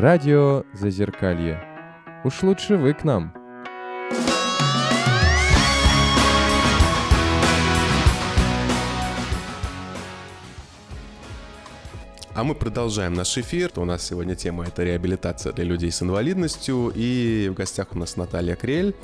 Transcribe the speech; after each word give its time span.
Радио 0.00 0.64
Зазеркалье. 0.72 1.62
Уж 2.24 2.42
лучше 2.42 2.78
вы 2.78 2.94
к 2.94 3.04
нам. 3.04 3.34
А 12.34 12.44
мы 12.44 12.54
продолжаем 12.54 13.12
наш 13.12 13.36
эфир. 13.36 13.72
У 13.76 13.84
нас 13.84 14.02
сегодня 14.06 14.34
тема 14.34 14.64
это 14.64 14.84
реабилитация 14.84 15.52
для 15.52 15.64
людей 15.64 15.92
с 15.92 16.00
инвалидностью. 16.00 16.90
И 16.94 17.50
в 17.50 17.54
гостях 17.54 17.88
у 17.92 17.98
нас 17.98 18.16
Наталья 18.16 18.56
Крель. 18.56 18.94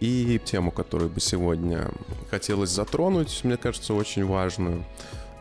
И 0.00 0.40
тему, 0.44 0.72
которую 0.72 1.10
бы 1.10 1.20
сегодня 1.20 1.92
хотелось 2.28 2.70
затронуть, 2.70 3.44
мне 3.44 3.56
кажется, 3.56 3.94
очень 3.94 4.24
важную, 4.26 4.84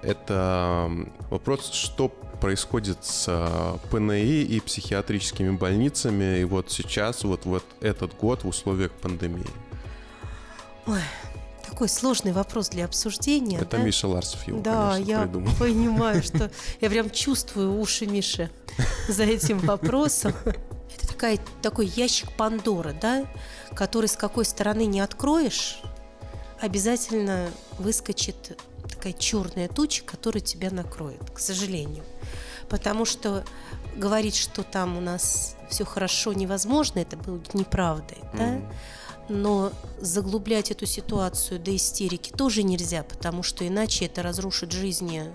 это 0.04 0.90
вопрос, 1.30 1.72
что 1.72 2.10
происходит 2.44 3.04
с 3.06 3.26
э, 3.28 3.78
ПНИ 3.90 4.44
и 4.44 4.60
психиатрическими 4.60 5.52
больницами 5.52 6.40
и 6.40 6.44
вот 6.44 6.72
сейчас, 6.72 7.24
вот, 7.24 7.46
вот 7.46 7.64
этот 7.80 8.18
год 8.18 8.44
в 8.44 8.48
условиях 8.50 8.92
пандемии? 8.92 9.48
Ой, 10.86 11.00
такой 11.66 11.88
сложный 11.88 12.34
вопрос 12.34 12.68
для 12.68 12.84
обсуждения. 12.84 13.58
Это 13.58 13.78
да? 13.78 13.84
Миша 13.84 14.08
Ларсов 14.10 14.46
его, 14.46 14.60
Да, 14.60 14.92
конечно, 14.92 15.12
я 15.12 15.22
придумал. 15.22 15.52
понимаю, 15.58 16.22
что 16.24 16.52
я 16.82 16.90
прям 16.90 17.10
чувствую 17.10 17.80
уши 17.80 18.06
Миши 18.08 18.50
за 19.08 19.24
этим 19.24 19.60
вопросом. 19.60 20.34
Это 20.46 21.08
такая, 21.08 21.40
такой 21.62 21.88
ящик 21.88 22.32
Пандоры, 22.36 22.94
да, 23.00 23.26
который 23.74 24.08
с 24.08 24.18
какой 24.18 24.44
стороны 24.44 24.86
не 24.86 25.00
откроешь, 25.00 25.82
обязательно 26.60 27.48
выскочит 27.80 28.58
такая 29.04 29.20
черная 29.20 29.68
туча, 29.68 30.02
которая 30.06 30.42
тебя 30.42 30.72
накроет, 30.72 31.30
к 31.32 31.40
сожалению. 31.40 32.06
Потому 32.70 33.04
что 33.04 33.44
говорить, 33.98 34.38
что 34.38 34.64
там 34.64 34.98
у 34.98 35.02
нас 35.02 35.58
все 35.70 35.84
хорошо 35.84 36.32
невозможно, 36.32 37.00
это 37.00 37.18
будет 37.18 37.54
неправдой, 37.54 38.20
да? 38.34 38.48
Мгм. 38.48 38.74
Но 39.30 39.72
заглублять 40.00 40.72
эту 40.72 40.86
ситуацию 40.86 41.60
до 41.60 41.76
истерики 41.76 42.32
тоже 42.32 42.64
нельзя, 42.64 43.04
потому 43.04 43.44
что 43.44 43.68
иначе 43.68 44.06
это 44.06 44.24
разрушит 44.24 44.72
жизни 44.72 45.30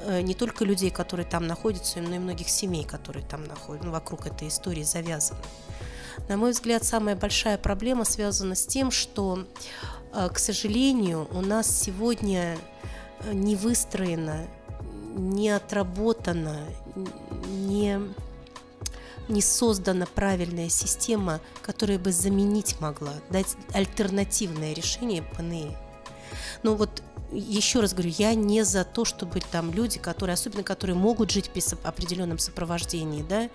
э, 0.00 0.20
не 0.20 0.34
только 0.34 0.66
людей, 0.66 0.90
которые 0.90 1.26
там 1.26 1.46
находятся, 1.46 2.00
но 2.00 2.16
и 2.16 2.18
многих 2.18 2.50
семей, 2.50 2.84
которые 2.84 3.24
там 3.24 3.44
находятся, 3.44 3.86
ну, 3.86 3.92
вокруг 3.92 4.26
этой 4.26 4.48
истории 4.48 4.82
завязаны. 4.82 5.40
На 6.28 6.36
мой 6.36 6.50
взгляд, 6.50 6.84
самая 6.84 7.16
большая 7.16 7.56
проблема 7.56 8.04
связана 8.04 8.54
с 8.54 8.66
тем, 8.66 8.90
что, 8.90 9.46
э, 10.12 10.28
к 10.32 10.38
сожалению, 10.38 11.28
у 11.32 11.40
нас 11.40 11.66
сегодня 11.82 12.58
не 13.32 13.56
выстроена, 13.56 14.46
не 15.14 15.50
отработана, 15.50 16.58
не 17.46 18.00
не 19.28 19.42
создана 19.42 20.06
правильная 20.06 20.68
система, 20.68 21.40
которая 21.62 22.00
бы 22.00 22.10
заменить 22.10 22.80
могла, 22.80 23.12
дать 23.30 23.56
альтернативное 23.72 24.72
решение 24.72 25.22
ПНИ. 25.22 25.76
Ну 26.64 26.74
вот 26.74 27.02
еще 27.32 27.80
раз 27.80 27.92
говорю, 27.92 28.12
я 28.18 28.34
не 28.34 28.64
за 28.64 28.84
то, 28.84 29.04
чтобы 29.04 29.40
там 29.40 29.72
люди, 29.72 29.98
которые, 29.98 30.34
особенно 30.34 30.64
которые 30.64 30.96
могут 30.96 31.30
жить 31.30 31.50
при 31.50 31.62
определенном 31.84 32.38
сопровождении, 32.38 33.22
да, 33.22 33.48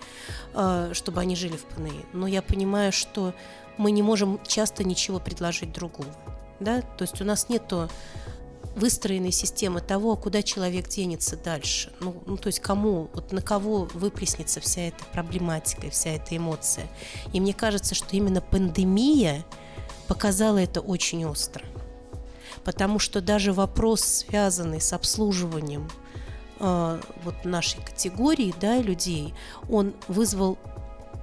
э, 0.54 0.94
чтобы 0.94 1.20
они 1.20 1.36
жили 1.36 1.56
в 1.56 1.64
ПНИ. 1.64 2.06
Но 2.14 2.26
я 2.26 2.40
понимаю, 2.40 2.90
что 2.90 3.34
мы 3.76 3.90
не 3.90 4.02
можем 4.02 4.40
часто 4.46 4.82
ничего 4.82 5.20
предложить 5.20 5.72
другого. 5.72 6.08
Да? 6.58 6.80
То 6.80 7.02
есть 7.02 7.20
у 7.20 7.24
нас 7.24 7.50
нету 7.50 7.90
выстроенной 8.76 9.32
системы 9.32 9.80
того, 9.80 10.16
куда 10.16 10.42
человек 10.42 10.88
денется 10.88 11.36
дальше. 11.36 11.90
Ну, 12.00 12.22
ну, 12.26 12.36
то 12.36 12.48
есть 12.48 12.60
кому, 12.60 13.08
вот 13.14 13.32
на 13.32 13.40
кого 13.40 13.88
выплеснется 13.94 14.60
вся 14.60 14.82
эта 14.82 15.02
проблематика, 15.06 15.90
вся 15.90 16.10
эта 16.10 16.36
эмоция. 16.36 16.86
И 17.32 17.40
мне 17.40 17.54
кажется, 17.54 17.94
что 17.94 18.14
именно 18.14 18.42
пандемия 18.42 19.44
показала 20.06 20.58
это 20.58 20.80
очень 20.80 21.24
остро. 21.24 21.64
Потому 22.64 22.98
что 22.98 23.20
даже 23.20 23.52
вопрос, 23.52 24.02
связанный 24.02 24.80
с 24.80 24.92
обслуживанием 24.92 25.90
э, 26.60 27.00
вот 27.24 27.44
нашей 27.44 27.80
категории 27.82 28.54
да, 28.60 28.78
людей, 28.78 29.32
он 29.70 29.94
вызвал 30.06 30.58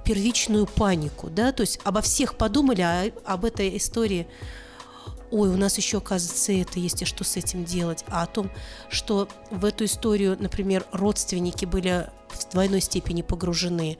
первичную 0.04 0.66
панику, 0.66 1.30
да, 1.30 1.52
то 1.52 1.62
есть 1.62 1.80
обо 1.84 2.02
всех 2.02 2.36
подумали, 2.36 2.82
а 2.82 3.10
об 3.24 3.44
этой 3.44 3.76
истории 3.76 4.26
ой, 5.34 5.48
у 5.48 5.56
нас 5.56 5.76
еще, 5.78 5.98
оказывается, 5.98 6.52
это 6.52 6.78
есть, 6.78 7.02
и 7.02 7.04
что 7.04 7.24
с 7.24 7.36
этим 7.36 7.64
делать, 7.64 8.04
а 8.08 8.22
о 8.22 8.26
том, 8.26 8.50
что 8.88 9.28
в 9.50 9.64
эту 9.64 9.84
историю, 9.84 10.36
например, 10.38 10.86
родственники 10.92 11.64
были 11.64 12.08
в 12.28 12.50
двойной 12.52 12.80
степени 12.80 13.22
погружены, 13.22 13.98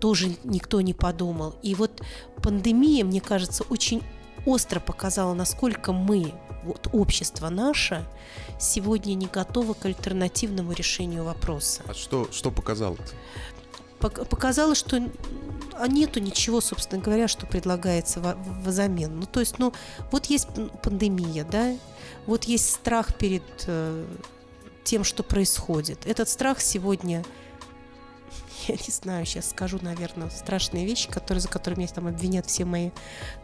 тоже 0.00 0.36
никто 0.44 0.82
не 0.82 0.92
подумал. 0.92 1.54
И 1.62 1.74
вот 1.74 2.02
пандемия, 2.42 3.04
мне 3.04 3.22
кажется, 3.22 3.64
очень 3.70 4.02
остро 4.44 4.80
показала, 4.80 5.32
насколько 5.32 5.92
мы, 5.92 6.34
вот 6.62 6.88
общество 6.92 7.48
наше, 7.48 8.04
сегодня 8.60 9.14
не 9.14 9.26
готово 9.26 9.72
к 9.72 9.86
альтернативному 9.86 10.72
решению 10.72 11.24
вопроса. 11.24 11.82
А 11.86 11.94
что, 11.94 12.28
что 12.32 12.50
показало 12.50 12.96
Пок- 12.96 13.14
Показало, 14.00 14.74
что 14.74 15.00
а 15.78 15.86
нету 15.86 16.20
ничего, 16.20 16.60
собственно 16.60 17.00
говоря, 17.00 17.28
что 17.28 17.46
предлагается 17.46 18.36
взамен. 18.64 19.20
Ну, 19.20 19.26
то 19.26 19.40
есть, 19.40 19.58
ну, 19.58 19.72
вот 20.10 20.26
есть 20.26 20.48
пандемия, 20.82 21.44
да, 21.44 21.76
вот 22.26 22.44
есть 22.44 22.72
страх 22.72 23.14
перед 23.14 23.42
э, 23.66 24.04
тем, 24.84 25.04
что 25.04 25.22
происходит. 25.22 26.04
Этот 26.04 26.28
страх 26.28 26.60
сегодня, 26.60 27.24
я 28.68 28.74
не 28.74 28.92
знаю, 28.92 29.24
сейчас 29.24 29.50
скажу, 29.50 29.78
наверное, 29.80 30.30
страшные 30.30 30.84
вещи, 30.84 31.08
которые, 31.08 31.40
за 31.40 31.48
которыми 31.48 31.80
меня 31.80 31.92
там 31.92 32.06
обвинят 32.08 32.46
все 32.46 32.64
мои 32.64 32.90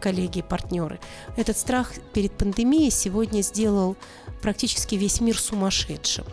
коллеги 0.00 0.40
и 0.40 0.42
партнеры. 0.42 0.98
Этот 1.36 1.56
страх 1.56 1.92
перед 2.12 2.36
пандемией 2.36 2.90
сегодня 2.90 3.42
сделал 3.42 3.96
практически 4.42 4.96
весь 4.96 5.20
мир 5.20 5.38
сумасшедшим. 5.38 6.26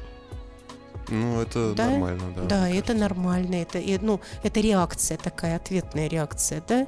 Ну, 1.11 1.41
это 1.41 1.73
Да? 1.75 1.89
нормально, 1.89 2.23
да. 2.35 2.41
Да, 2.43 2.69
это 2.69 2.87
кажется. 2.87 2.93
нормально, 2.95 3.55
это, 3.55 3.77
и, 3.77 3.97
ну, 3.99 4.21
это 4.43 4.59
реакция 4.61 5.17
такая, 5.17 5.57
ответная 5.57 6.07
реакция, 6.07 6.63
да. 6.67 6.87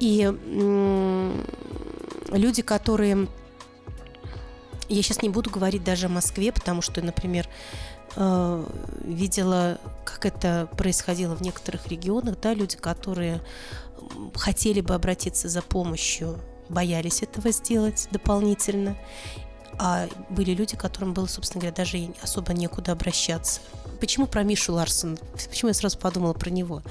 И 0.00 0.22
м, 0.22 1.46
люди, 2.30 2.62
которые... 2.62 3.28
Я 4.88 5.02
сейчас 5.02 5.22
не 5.22 5.28
буду 5.28 5.50
говорить 5.50 5.84
даже 5.84 6.06
о 6.06 6.08
Москве, 6.08 6.52
потому 6.52 6.82
что, 6.82 7.00
например, 7.02 7.48
э, 8.16 8.64
видела, 9.04 9.78
как 10.04 10.26
это 10.26 10.68
происходило 10.76 11.34
в 11.34 11.40
некоторых 11.42 11.86
регионах, 11.86 12.40
да, 12.40 12.52
люди, 12.52 12.76
которые 12.76 13.40
хотели 14.34 14.80
бы 14.80 14.94
обратиться 14.94 15.48
за 15.48 15.62
помощью, 15.62 16.38
боялись 16.68 17.22
этого 17.22 17.52
сделать 17.52 18.08
дополнительно, 18.10 18.96
а 19.84 20.08
были 20.30 20.52
люди, 20.52 20.76
которым 20.76 21.12
было, 21.12 21.26
собственно 21.26 21.60
говоря, 21.60 21.74
даже 21.74 22.14
особо 22.22 22.52
некуда 22.52 22.92
обращаться. 22.92 23.60
Почему 23.98 24.28
про 24.28 24.44
Мишу 24.44 24.74
Ларсон? 24.74 25.18
Почему 25.48 25.70
я 25.70 25.74
сразу 25.74 25.98
подумала 25.98 26.34
про 26.34 26.50
него? 26.50 26.82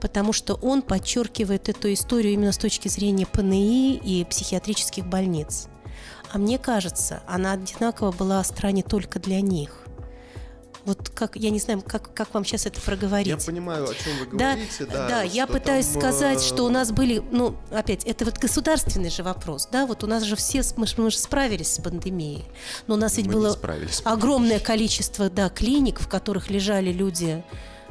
Потому 0.00 0.32
что 0.32 0.54
он 0.54 0.82
подчеркивает 0.82 1.68
эту 1.68 1.92
историю 1.92 2.34
именно 2.34 2.52
с 2.52 2.58
точки 2.58 2.86
зрения 2.86 3.26
ПНИ 3.26 3.96
и 3.96 4.24
психиатрических 4.24 5.04
больниц. 5.06 5.66
А 6.32 6.38
мне 6.38 6.58
кажется, 6.58 7.20
она 7.26 7.52
одинаково 7.52 8.12
была 8.12 8.38
остра 8.38 8.68
не 8.68 8.84
только 8.84 9.18
для 9.18 9.40
них. 9.40 9.85
Вот 10.86 11.08
как, 11.08 11.34
я 11.34 11.50
не 11.50 11.58
знаю, 11.58 11.82
как, 11.82 12.14
как 12.14 12.32
вам 12.32 12.44
сейчас 12.44 12.64
это 12.64 12.80
проговорить. 12.80 13.26
Я 13.26 13.36
понимаю, 13.36 13.84
о 13.84 13.94
чем 13.94 14.18
вы 14.20 14.38
Да, 14.38 14.52
говорите, 14.52 14.86
да. 14.86 15.08
да, 15.08 15.22
я 15.22 15.44
что 15.44 15.54
пытаюсь 15.54 15.86
там, 15.86 16.00
сказать, 16.00 16.38
э, 16.38 16.46
что 16.46 16.64
у 16.64 16.68
нас 16.68 16.92
были, 16.92 17.20
ну, 17.32 17.56
опять, 17.72 18.04
это 18.04 18.24
вот 18.24 18.38
государственный 18.38 19.10
же 19.10 19.24
вопрос, 19.24 19.68
да, 19.72 19.84
вот 19.86 20.04
у 20.04 20.06
нас 20.06 20.22
же 20.22 20.36
все, 20.36 20.62
мы, 20.76 20.86
мы 20.96 21.10
же 21.10 21.18
справились 21.18 21.74
с 21.74 21.80
пандемией, 21.80 22.44
но 22.86 22.94
у 22.94 22.96
нас 22.96 23.16
ведь 23.16 23.26
мы 23.26 23.32
было 23.32 23.58
огромное 24.04 24.60
количество, 24.60 25.28
да, 25.28 25.48
клиник, 25.48 25.98
в 25.98 26.06
которых 26.06 26.50
лежали 26.50 26.92
люди 26.92 27.42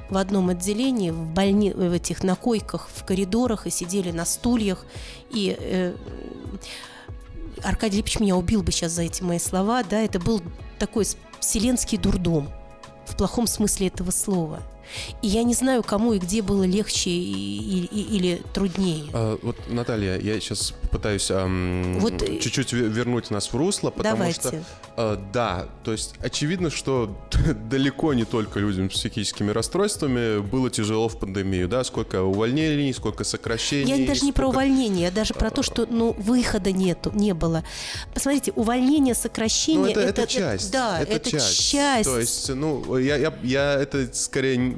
в 0.10 0.18
одном 0.18 0.48
отделении, 0.48 1.12
в, 1.12 1.34
больни... 1.34 1.74
в 1.74 1.92
этих 1.92 2.24
на 2.24 2.36
койках, 2.36 2.88
в 2.94 3.04
коридорах 3.04 3.68
и 3.68 3.72
сидели 3.72 4.12
на 4.12 4.24
стульях. 4.24 4.86
И 5.32 5.58
э, 5.60 5.96
Аркадий 7.62 7.98
Липович 7.98 8.20
меня 8.22 8.38
убил 8.38 8.64
бы 8.64 8.72
сейчас 8.72 8.94
за 8.94 9.02
эти 9.02 9.22
мои 9.22 9.40
слова, 9.40 9.84
да, 9.84 10.00
это 10.00 10.18
был 10.18 10.42
такой 10.80 11.06
вселенский 11.42 11.98
дурдом 11.98 12.50
в 13.06 13.16
плохом 13.16 13.48
смысле 13.48 13.88
этого 13.88 14.12
слова. 14.12 14.60
И 15.22 15.28
я 15.28 15.44
не 15.44 15.54
знаю, 15.54 15.84
кому 15.84 16.14
и 16.14 16.20
где 16.20 16.42
было 16.42 16.64
легче 16.64 17.10
и- 17.10 17.86
и- 17.92 18.16
или 18.18 18.42
труднее. 18.54 19.06
А, 19.14 19.38
вот, 19.42 19.58
Наталья, 19.68 20.18
я 20.20 20.40
сейчас 20.40 20.72
попытаюсь 20.82 21.30
ам, 21.32 22.00
Вот, 22.00 22.22
э, 22.22 22.40
чуть-чуть 22.40 22.74
ве- 22.74 22.88
вернуть 22.90 23.30
нас 23.32 23.52
в 23.52 23.56
русло, 23.56 23.90
потому 23.90 24.16
Давайте. 24.18 24.40
что 24.42 24.64
а, 24.98 25.22
да, 25.34 25.68
то 25.84 25.92
есть 25.92 26.14
очевидно, 26.22 26.70
что 26.70 27.16
далеко 27.70 28.14
не 28.14 28.26
только 28.26 28.60
людям 28.60 28.90
с 28.90 28.94
психическими 28.96 29.52
расстройствами 29.52 30.40
было 30.40 30.70
тяжело 30.70 31.10
в 31.10 31.20
пандемию, 31.20 31.68
да, 31.68 31.84
сколько 31.84 32.24
увольнений, 32.24 32.94
сколько 32.94 33.24
сокращений. 33.24 33.94
Я 34.02 34.08
даже 34.08 34.26
не 34.26 34.32
про 34.32 34.44
сколько- 34.44 34.56
увольнение, 34.58 35.04
я 35.04 35.12
даже 35.12 35.34
про 35.34 35.50
то, 35.50 35.64
что 35.64 35.86
ну, 35.90 36.14
выхода 36.18 36.72
нету, 36.72 37.12
не 37.14 37.34
было. 37.34 37.64
Посмотрите, 38.14 38.52
увольнение, 38.56 39.14
сокращение... 39.16 39.82
Ну, 39.84 39.88
это, 39.88 40.00
это, 40.02 40.28
часть. 40.28 40.72
Да, 40.72 41.00
это, 41.02 41.30
часть. 41.30 42.06
То 42.06 42.20
есть, 42.20 42.50
ну, 42.50 42.98
я, 42.98 43.18
я, 43.18 43.34
я 43.44 43.74
это 43.74 44.08
скорее 44.14 44.75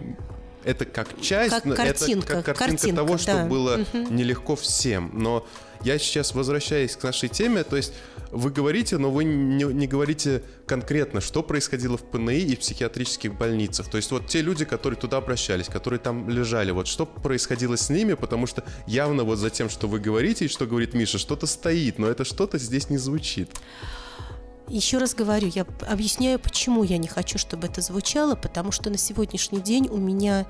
это 0.68 0.86
как 0.86 1.22
часть, 1.22 1.52
Как 1.52 1.64
картинка, 1.64 2.34
это 2.34 2.44
как 2.44 2.58
картинка, 2.58 2.66
картинка, 2.66 2.96
того, 2.98 3.18
что 3.18 3.34
да. 3.34 3.46
было 3.46 3.80
нелегко 3.94 4.58
всем. 4.58 5.12
Но 5.14 5.48
я 5.82 5.98
сейчас 5.98 6.36
возвращаюсь 6.36 6.96
к 6.98 7.04
нашей 7.04 7.30
теме, 7.30 7.64
то 7.64 7.78
есть 7.78 7.94
вы 8.32 8.52
говорите, 8.52 8.98
но 8.98 9.10
вы 9.10 9.24
не, 9.24 9.64
не 9.64 9.88
говорите 9.88 10.44
конкретно, 10.66 11.22
что 11.22 11.44
происходило 11.44 11.98
в 11.98 12.04
ПНИ 12.04 12.40
и 12.40 12.56
в 12.56 12.60
психиатрических 12.60 13.34
больницах. 13.34 13.90
То 13.90 13.96
есть 13.96 14.12
вот 14.12 14.28
те 14.28 14.42
люди, 14.42 14.66
которые 14.66 15.00
туда 15.00 15.18
обращались, 15.18 15.68
которые 15.68 16.00
там 16.00 16.30
лежали, 16.30 16.72
вот 16.72 16.88
что 16.88 17.06
происходило 17.06 17.78
с 17.78 17.90
ними, 17.90 18.16
потому 18.16 18.48
что 18.48 18.66
явно 18.88 19.24
вот 19.24 19.38
за 19.38 19.50
тем, 19.50 19.70
что 19.70 19.88
вы 19.88 20.00
говорите 20.00 20.46
и 20.46 20.48
что 20.50 20.66
говорит 20.66 20.94
Миша, 20.94 21.18
что-то 21.18 21.48
стоит, 21.48 21.98
но 21.98 22.08
это 22.08 22.26
что-то 22.26 22.58
здесь 22.58 22.90
не 22.90 22.98
звучит. 22.98 23.50
Еще 24.68 24.98
раз 24.98 25.16
говорю, 25.16 25.48
я 25.48 25.66
объясняю, 25.88 26.40
почему 26.40 26.84
я 26.84 26.98
не 26.98 27.08
хочу, 27.08 27.38
чтобы 27.38 27.68
это 27.68 27.80
звучало, 27.82 28.36
потому 28.36 28.74
что 28.74 28.90
на 28.90 28.98
сегодняшний 28.98 29.62
день 29.62 29.88
у 29.90 29.98
меня 29.98 30.46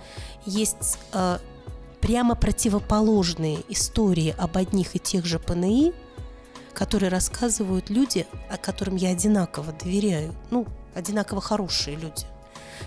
есть 0.45 0.97
э, 1.13 1.37
прямо 2.01 2.33
противоположные 2.35 3.59
истории 3.69 4.33
об 4.37 4.57
одних 4.57 4.95
и 4.95 4.99
тех 4.99 5.23
же 5.23 5.37
ПНИ, 5.37 5.93
которые 6.73 7.09
рассказывают 7.09 7.91
люди, 7.91 8.25
о 8.49 8.57
которым 8.57 8.95
я 8.95 9.09
одинаково 9.09 9.71
доверяю, 9.71 10.33
ну, 10.49 10.65
одинаково 10.95 11.39
хорошие 11.39 11.95
люди, 11.95 12.25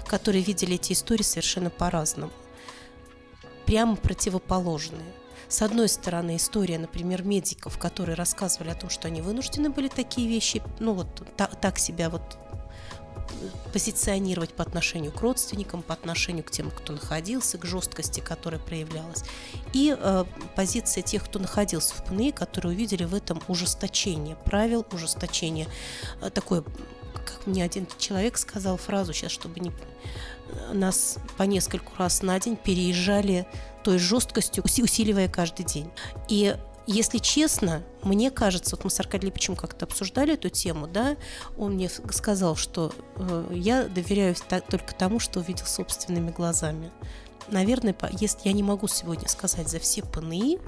которые 0.06 0.42
видели 0.42 0.74
эти 0.74 0.94
истории 0.94 1.22
совершенно 1.22 1.70
по-разному. 1.70 2.32
Прямо 3.66 3.94
противоположные. 3.94 5.14
С 5.48 5.62
одной 5.62 5.88
стороны, 5.88 6.36
история, 6.36 6.78
например, 6.78 7.22
медиков, 7.22 7.78
которые 7.78 8.14
рассказывали 8.14 8.70
о 8.70 8.74
том, 8.74 8.90
что 8.90 9.08
они 9.08 9.20
вынуждены 9.20 9.70
были 9.70 9.88
такие 9.88 10.28
вещи, 10.28 10.62
ну 10.78 10.94
вот 10.94 11.22
та- 11.36 11.46
так 11.46 11.78
себя 11.78 12.10
вот 12.10 12.38
позиционировать 13.72 14.52
по 14.54 14.62
отношению 14.62 15.12
к 15.12 15.20
родственникам, 15.20 15.82
по 15.82 15.94
отношению 15.94 16.44
к 16.44 16.50
тем, 16.50 16.70
кто 16.70 16.92
находился, 16.92 17.58
к 17.58 17.64
жесткости, 17.64 18.20
которая 18.20 18.60
проявлялась. 18.60 19.24
И 19.72 19.96
э, 19.98 20.24
позиция 20.56 21.02
тех, 21.02 21.24
кто 21.24 21.38
находился 21.38 21.94
в 21.94 22.04
ПНИ, 22.04 22.32
которые 22.32 22.74
увидели 22.74 23.04
в 23.04 23.14
этом 23.14 23.40
ужесточение 23.48 24.36
правил, 24.36 24.84
ужесточение 24.92 25.68
э, 26.20 26.30
такое, 26.30 26.62
как 27.14 27.46
мне 27.46 27.64
один 27.64 27.86
человек 27.98 28.36
сказал 28.36 28.76
фразу 28.76 29.12
сейчас, 29.12 29.32
чтобы 29.32 29.60
не 29.60 29.72
нас 30.72 31.16
по 31.36 31.44
нескольку 31.44 31.92
раз 31.98 32.22
на 32.22 32.38
день 32.38 32.56
переезжали 32.56 33.46
той 33.82 33.98
жесткостью, 33.98 34.64
уси- 34.64 34.82
усиливая 34.82 35.28
каждый 35.28 35.64
день. 35.64 35.90
И 36.28 36.56
если 36.86 37.18
честно, 37.18 37.82
мне 38.02 38.30
кажется, 38.30 38.74
вот 38.74 38.84
мы 38.84 38.90
с 38.90 38.98
Аркадием 38.98 39.32
Липичем 39.32 39.54
как-то 39.54 39.84
обсуждали 39.84 40.34
эту 40.34 40.48
тему, 40.48 40.86
да, 40.88 41.16
он 41.56 41.74
мне 41.74 41.88
сказал, 41.88 42.56
что 42.56 42.92
э, 43.16 43.52
я 43.52 43.84
доверяю 43.84 44.34
только 44.68 44.94
тому, 44.94 45.20
что 45.20 45.40
увидел 45.40 45.66
собственными 45.66 46.30
глазами. 46.30 46.90
Наверное, 47.48 47.94
если 48.12 48.40
я 48.48 48.52
не 48.52 48.62
могу 48.62 48.88
сегодня 48.88 49.28
сказать 49.28 49.68
за 49.68 49.78
все 49.78 50.02
ПНИ, 50.02 50.58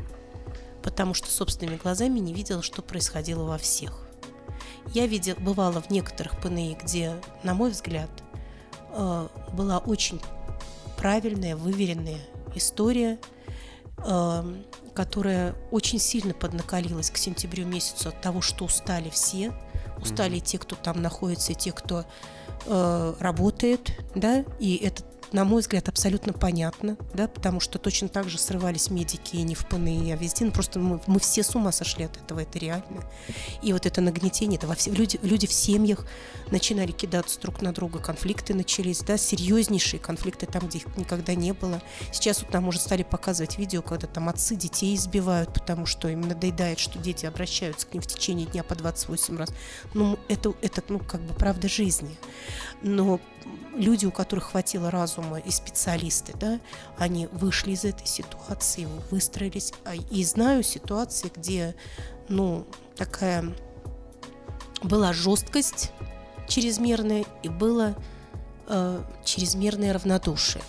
потому 0.82 1.14
что 1.14 1.30
собственными 1.30 1.76
глазами 1.76 2.18
не 2.18 2.32
видела, 2.32 2.62
что 2.62 2.82
происходило 2.82 3.44
во 3.44 3.58
всех. 3.58 4.06
Я 4.94 5.06
видела, 5.06 5.36
бывала 5.38 5.80
в 5.80 5.90
некоторых 5.90 6.40
ПНИ, 6.40 6.76
где, 6.82 7.14
на 7.42 7.54
мой 7.54 7.70
взгляд, 7.70 8.10
э, 8.92 9.28
была 9.52 9.78
очень 9.78 10.20
правильная, 10.96 11.56
выверенная 11.56 12.20
история, 12.54 13.18
э, 13.98 14.54
которая 14.94 15.54
очень 15.70 15.98
сильно 15.98 16.34
поднакалилась 16.34 17.10
к 17.10 17.16
сентябрю 17.16 17.66
месяцу 17.66 18.10
от 18.10 18.20
того, 18.20 18.40
что 18.40 18.64
устали 18.64 19.10
все, 19.10 19.52
устали 20.00 20.36
и 20.36 20.40
те, 20.40 20.58
кто 20.58 20.76
там 20.76 21.00
находится, 21.00 21.52
и 21.52 21.54
те, 21.54 21.72
кто 21.72 22.04
э, 22.66 23.14
работает, 23.18 23.92
да, 24.14 24.44
и 24.58 24.76
это, 24.76 25.02
на 25.32 25.44
мой 25.44 25.62
взгляд, 25.62 25.88
абсолютно 25.88 26.32
понятно, 26.32 26.96
да, 27.14 27.28
потому 27.28 27.60
что 27.60 27.78
точно 27.78 28.08
так 28.08 28.28
же 28.28 28.38
срывались 28.38 28.90
медики 28.90 29.36
и 29.36 29.42
не 29.42 29.54
в 29.54 29.66
ПНИ, 29.66 30.12
а 30.12 30.16
везде, 30.16 30.44
ну, 30.44 30.52
просто 30.52 30.78
мы, 30.78 31.00
мы 31.06 31.20
все 31.20 31.42
с 31.42 31.54
ума 31.54 31.72
сошли 31.72 32.04
от 32.04 32.16
этого, 32.16 32.40
это 32.40 32.58
реально. 32.58 33.02
И 33.62 33.72
вот 33.72 33.86
это 33.86 34.00
нагнетение, 34.00 34.58
это 34.58 34.66
во 34.66 34.74
все, 34.74 34.90
люди, 34.90 35.18
люди 35.22 35.46
в 35.46 35.52
семьях 35.52 36.06
начинали 36.50 36.92
кидаться 36.92 37.40
друг 37.40 37.62
на 37.62 37.72
друга, 37.72 37.98
конфликты 37.98 38.54
начались, 38.54 39.00
да, 39.00 39.16
серьезнейшие 39.16 40.00
конфликты 40.00 40.46
там, 40.46 40.66
где 40.66 40.78
их 40.78 40.96
никогда 40.96 41.34
не 41.34 41.52
было. 41.52 41.80
Сейчас 42.12 42.42
вот 42.42 42.52
нам 42.52 42.68
уже 42.68 42.78
стали 42.78 43.02
показывать 43.02 43.58
видео, 43.58 43.82
когда 43.82 44.06
там 44.06 44.28
отцы 44.28 44.54
детей 44.54 44.94
избивают, 44.94 45.52
потому 45.52 45.86
что 45.86 46.08
им 46.08 46.22
надоедает, 46.22 46.78
что 46.78 46.98
дети 46.98 47.26
обращаются 47.26 47.86
к 47.86 47.94
ним 47.94 48.02
в 48.02 48.06
течение 48.06 48.46
дня 48.46 48.62
по 48.62 48.74
28 48.74 49.36
раз. 49.36 49.50
Ну, 49.94 50.18
это, 50.28 50.52
это 50.60 50.82
ну, 50.88 50.98
как 50.98 51.20
бы 51.22 51.34
правда 51.34 51.68
жизни. 51.68 52.16
Но 52.82 53.20
люди, 53.74 54.06
у 54.06 54.10
которых 54.10 54.50
хватило 54.50 54.90
разума 54.90 55.21
и 55.44 55.50
специалисты, 55.50 56.34
да, 56.38 56.60
они 56.98 57.26
вышли 57.32 57.72
из 57.72 57.84
этой 57.84 58.06
ситуации, 58.06 58.88
выстроились. 59.10 59.72
А- 59.84 59.94
И 59.94 60.24
знаю 60.24 60.62
ситуации, 60.62 61.30
где, 61.34 61.74
ну, 62.28 62.66
такая 62.96 63.52
была 64.82 65.12
жесткость 65.12 65.92
чрезмерная 66.48 67.24
и 67.42 67.48
было 67.48 67.94
э, 68.68 69.02
чрезмерное 69.24 69.92
равнодушие 69.92 70.62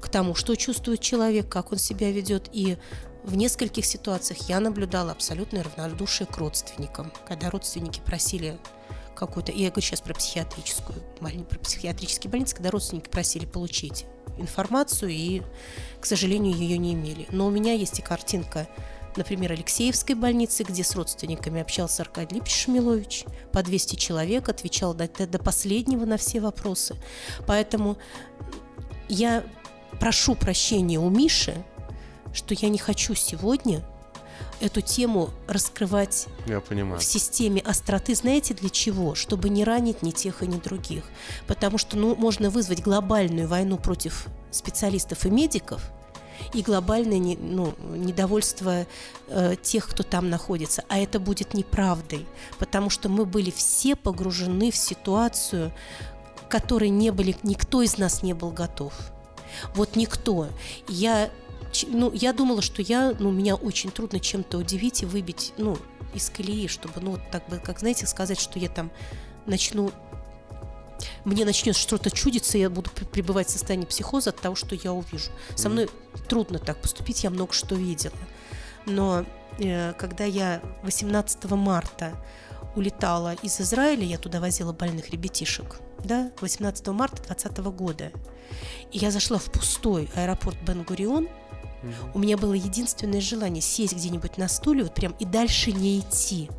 к 0.00 0.08
тому, 0.08 0.34
что 0.34 0.54
чувствует 0.54 1.00
человек, 1.00 1.48
как 1.48 1.72
он 1.72 1.78
себя 1.78 2.10
ведет. 2.10 2.48
И 2.52 2.76
в 3.24 3.36
нескольких 3.36 3.86
ситуациях 3.86 4.48
я 4.48 4.60
наблюдала 4.60 5.12
абсолютное 5.12 5.62
равнодушие 5.62 6.26
к 6.26 6.36
родственникам, 6.36 7.10
когда 7.26 7.48
родственники 7.50 8.00
просили 8.04 8.58
какую-то, 9.14 9.52
я 9.52 9.70
говорю 9.70 9.82
сейчас 9.82 10.00
про 10.00 10.14
психиатрическую 10.14 11.02
про 11.20 11.58
психиатрические 11.58 12.30
больницы, 12.30 12.54
когда 12.54 12.70
родственники 12.70 13.08
просили 13.08 13.46
получить 13.46 14.06
информацию 14.38 15.10
и, 15.10 15.42
к 16.00 16.06
сожалению, 16.06 16.54
ее 16.54 16.78
не 16.78 16.94
имели. 16.94 17.26
Но 17.30 17.46
у 17.46 17.50
меня 17.50 17.72
есть 17.72 17.98
и 17.98 18.02
картинка, 18.02 18.68
например, 19.16 19.52
Алексеевской 19.52 20.14
больницы, 20.14 20.64
где 20.64 20.82
с 20.82 20.94
родственниками 20.94 21.60
общался 21.60 22.02
Аркадий 22.02 22.36
Липич 22.36 22.64
Шмилович, 22.64 23.24
по 23.52 23.62
200 23.62 23.96
человек, 23.96 24.48
отвечал 24.48 24.94
до, 24.94 25.08
до 25.08 25.38
последнего 25.38 26.04
на 26.04 26.16
все 26.16 26.40
вопросы. 26.40 26.96
Поэтому 27.46 27.96
я 29.08 29.44
прошу 30.00 30.34
прощения 30.34 30.98
у 30.98 31.08
Миши, 31.08 31.54
что 32.32 32.54
я 32.54 32.68
не 32.68 32.78
хочу 32.78 33.14
сегодня 33.14 33.84
эту 34.60 34.80
тему 34.80 35.30
раскрывать 35.46 36.26
Я 36.46 36.60
понимаю. 36.60 37.00
в 37.00 37.04
системе 37.04 37.60
остроты, 37.60 38.14
знаете, 38.14 38.54
для 38.54 38.70
чего? 38.70 39.14
Чтобы 39.14 39.48
не 39.48 39.64
ранить 39.64 40.02
ни 40.02 40.10
тех 40.10 40.42
и 40.42 40.46
ни 40.46 40.56
других. 40.58 41.04
Потому 41.46 41.78
что 41.78 41.96
ну, 41.96 42.14
можно 42.14 42.50
вызвать 42.50 42.82
глобальную 42.82 43.48
войну 43.48 43.78
против 43.78 44.26
специалистов 44.50 45.26
и 45.26 45.30
медиков, 45.30 45.82
и 46.52 46.62
глобальное 46.62 47.18
не- 47.18 47.36
ну, 47.36 47.74
недовольство 47.94 48.86
э, 49.28 49.56
тех, 49.62 49.88
кто 49.88 50.02
там 50.02 50.30
находится. 50.30 50.84
А 50.88 50.98
это 50.98 51.18
будет 51.20 51.54
неправдой, 51.54 52.26
потому 52.58 52.90
что 52.90 53.08
мы 53.08 53.24
были 53.24 53.50
все 53.50 53.96
погружены 53.96 54.70
в 54.70 54.76
ситуацию, 54.76 55.72
к 56.36 56.50
которой 56.50 56.88
не 56.90 57.10
были, 57.10 57.36
никто 57.42 57.82
из 57.82 57.98
нас 57.98 58.22
не 58.22 58.34
был 58.34 58.50
готов. 58.50 58.92
Вот 59.74 59.94
никто. 59.96 60.48
Я, 60.88 61.30
ну, 61.88 62.12
я 62.12 62.32
думала, 62.32 62.62
что 62.62 62.82
я, 62.82 63.14
ну, 63.18 63.30
меня 63.30 63.54
очень 63.54 63.90
трудно 63.90 64.20
чем-то 64.20 64.58
удивить 64.58 65.02
и 65.02 65.06
выбить, 65.06 65.52
ну, 65.56 65.76
из 66.14 66.30
колеи, 66.30 66.68
чтобы, 66.68 67.00
ну, 67.00 67.12
вот 67.12 67.20
так 67.30 67.48
бы, 67.48 67.58
как, 67.58 67.80
знаете, 67.80 68.06
сказать, 68.06 68.40
что 68.40 68.58
я 68.58 68.68
там 68.68 68.90
начну 69.46 69.90
мне 71.24 71.44
начнет 71.44 71.76
что-то 71.76 72.10
чудиться, 72.10 72.58
я 72.58 72.70
буду 72.70 72.90
пребывать 72.90 73.48
в 73.48 73.50
состоянии 73.50 73.86
психоза 73.86 74.30
от 74.30 74.40
того, 74.40 74.54
что 74.54 74.74
я 74.74 74.92
увижу. 74.92 75.30
Со 75.54 75.68
мной 75.68 75.88
трудно 76.28 76.58
так 76.58 76.80
поступить, 76.80 77.24
я 77.24 77.30
много 77.30 77.52
что 77.52 77.74
видела. 77.74 78.14
Но 78.86 79.24
э, 79.58 79.92
когда 79.94 80.24
я 80.24 80.62
18 80.82 81.44
марта 81.50 82.12
улетала 82.76 83.34
из 83.42 83.60
Израиля, 83.60 84.04
я 84.04 84.18
туда 84.18 84.40
возила 84.40 84.72
больных 84.72 85.10
ребятишек, 85.10 85.80
да, 86.04 86.30
18 86.40 86.86
марта 86.88 87.16
2020 87.16 87.58
года, 87.76 88.12
и 88.92 88.98
я 88.98 89.10
зашла 89.10 89.38
в 89.38 89.44
пустой 89.44 90.10
аэропорт 90.14 90.56
Бен-Гурион, 90.62 91.28
у 92.14 92.18
меня 92.18 92.36
было 92.36 92.54
единственное 92.54 93.20
желание 93.20 93.62
сесть 93.62 93.94
где-нибудь 93.94 94.38
на 94.38 94.48
стуле, 94.48 94.84
вот 94.84 94.94
прям 94.94 95.14
и 95.18 95.24
дальше 95.24 95.72
не 95.72 96.00
идти. 96.00 96.50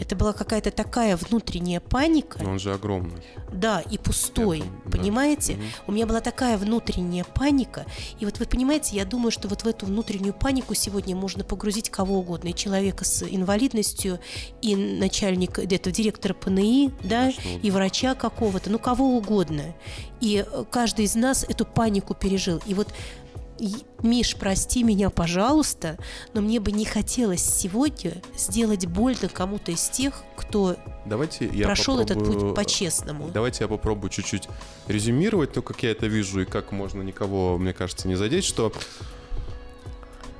Это 0.00 0.16
была 0.16 0.32
какая-то 0.32 0.70
такая 0.70 1.14
внутренняя 1.16 1.78
паника. 1.78 2.42
Но 2.42 2.52
он 2.52 2.58
же 2.58 2.72
огромный. 2.72 3.22
Да, 3.52 3.80
и 3.80 3.98
пустой, 3.98 4.62
да. 4.86 4.96
понимаете? 4.96 5.56
Мгм. 5.56 5.64
У 5.88 5.92
меня 5.92 6.06
была 6.06 6.20
такая 6.20 6.56
внутренняя 6.56 7.24
паника, 7.24 7.84
и 8.18 8.24
вот 8.24 8.38
вы 8.38 8.46
понимаете, 8.46 8.96
я 8.96 9.04
думаю, 9.04 9.30
что 9.30 9.46
вот 9.46 9.62
в 9.62 9.68
эту 9.68 9.84
внутреннюю 9.84 10.32
панику 10.32 10.74
сегодня 10.74 11.14
можно 11.14 11.44
погрузить 11.44 11.90
кого 11.90 12.18
угодно, 12.20 12.48
и 12.48 12.54
человека 12.54 13.04
с 13.04 13.22
инвалидностью, 13.22 14.20
и 14.62 14.74
начальника, 14.74 15.60
это 15.60 15.90
директора 15.90 16.32
ПНИ, 16.32 16.92
да, 17.04 17.30
Конечно, 17.30 17.66
и 17.66 17.70
врача 17.70 18.14
какого-то, 18.14 18.70
ну 18.70 18.78
кого 18.78 19.16
угодно. 19.18 19.74
И 20.22 20.46
каждый 20.70 21.04
из 21.04 21.14
нас 21.14 21.44
эту 21.44 21.66
панику 21.66 22.14
пережил. 22.14 22.62
И 22.66 22.72
вот 22.72 22.88
Миш, 24.02 24.36
прости 24.36 24.82
меня, 24.82 25.10
пожалуйста, 25.10 25.98
но 26.32 26.40
мне 26.40 26.60
бы 26.60 26.72
не 26.72 26.84
хотелось 26.84 27.44
сегодня 27.44 28.22
сделать 28.36 28.86
больно 28.86 29.28
кому-то 29.28 29.72
из 29.72 29.88
тех, 29.90 30.22
кто 30.36 30.76
Давайте 31.04 31.46
я 31.52 31.66
прошел 31.66 32.00
этот 32.00 32.18
попробую- 32.18 32.40
путь 32.48 32.54
по-честному. 32.54 33.28
Давайте 33.28 33.64
я 33.64 33.68
попробую 33.68 34.10
чуть-чуть 34.10 34.48
резюмировать, 34.88 35.54
ну, 35.56 35.62
как 35.62 35.82
я 35.82 35.90
это 35.90 36.06
вижу 36.06 36.40
и 36.40 36.44
как 36.44 36.72
можно 36.72 37.02
никого, 37.02 37.58
мне 37.58 37.72
кажется, 37.72 38.08
не 38.08 38.14
задеть, 38.14 38.44
что 38.44 38.72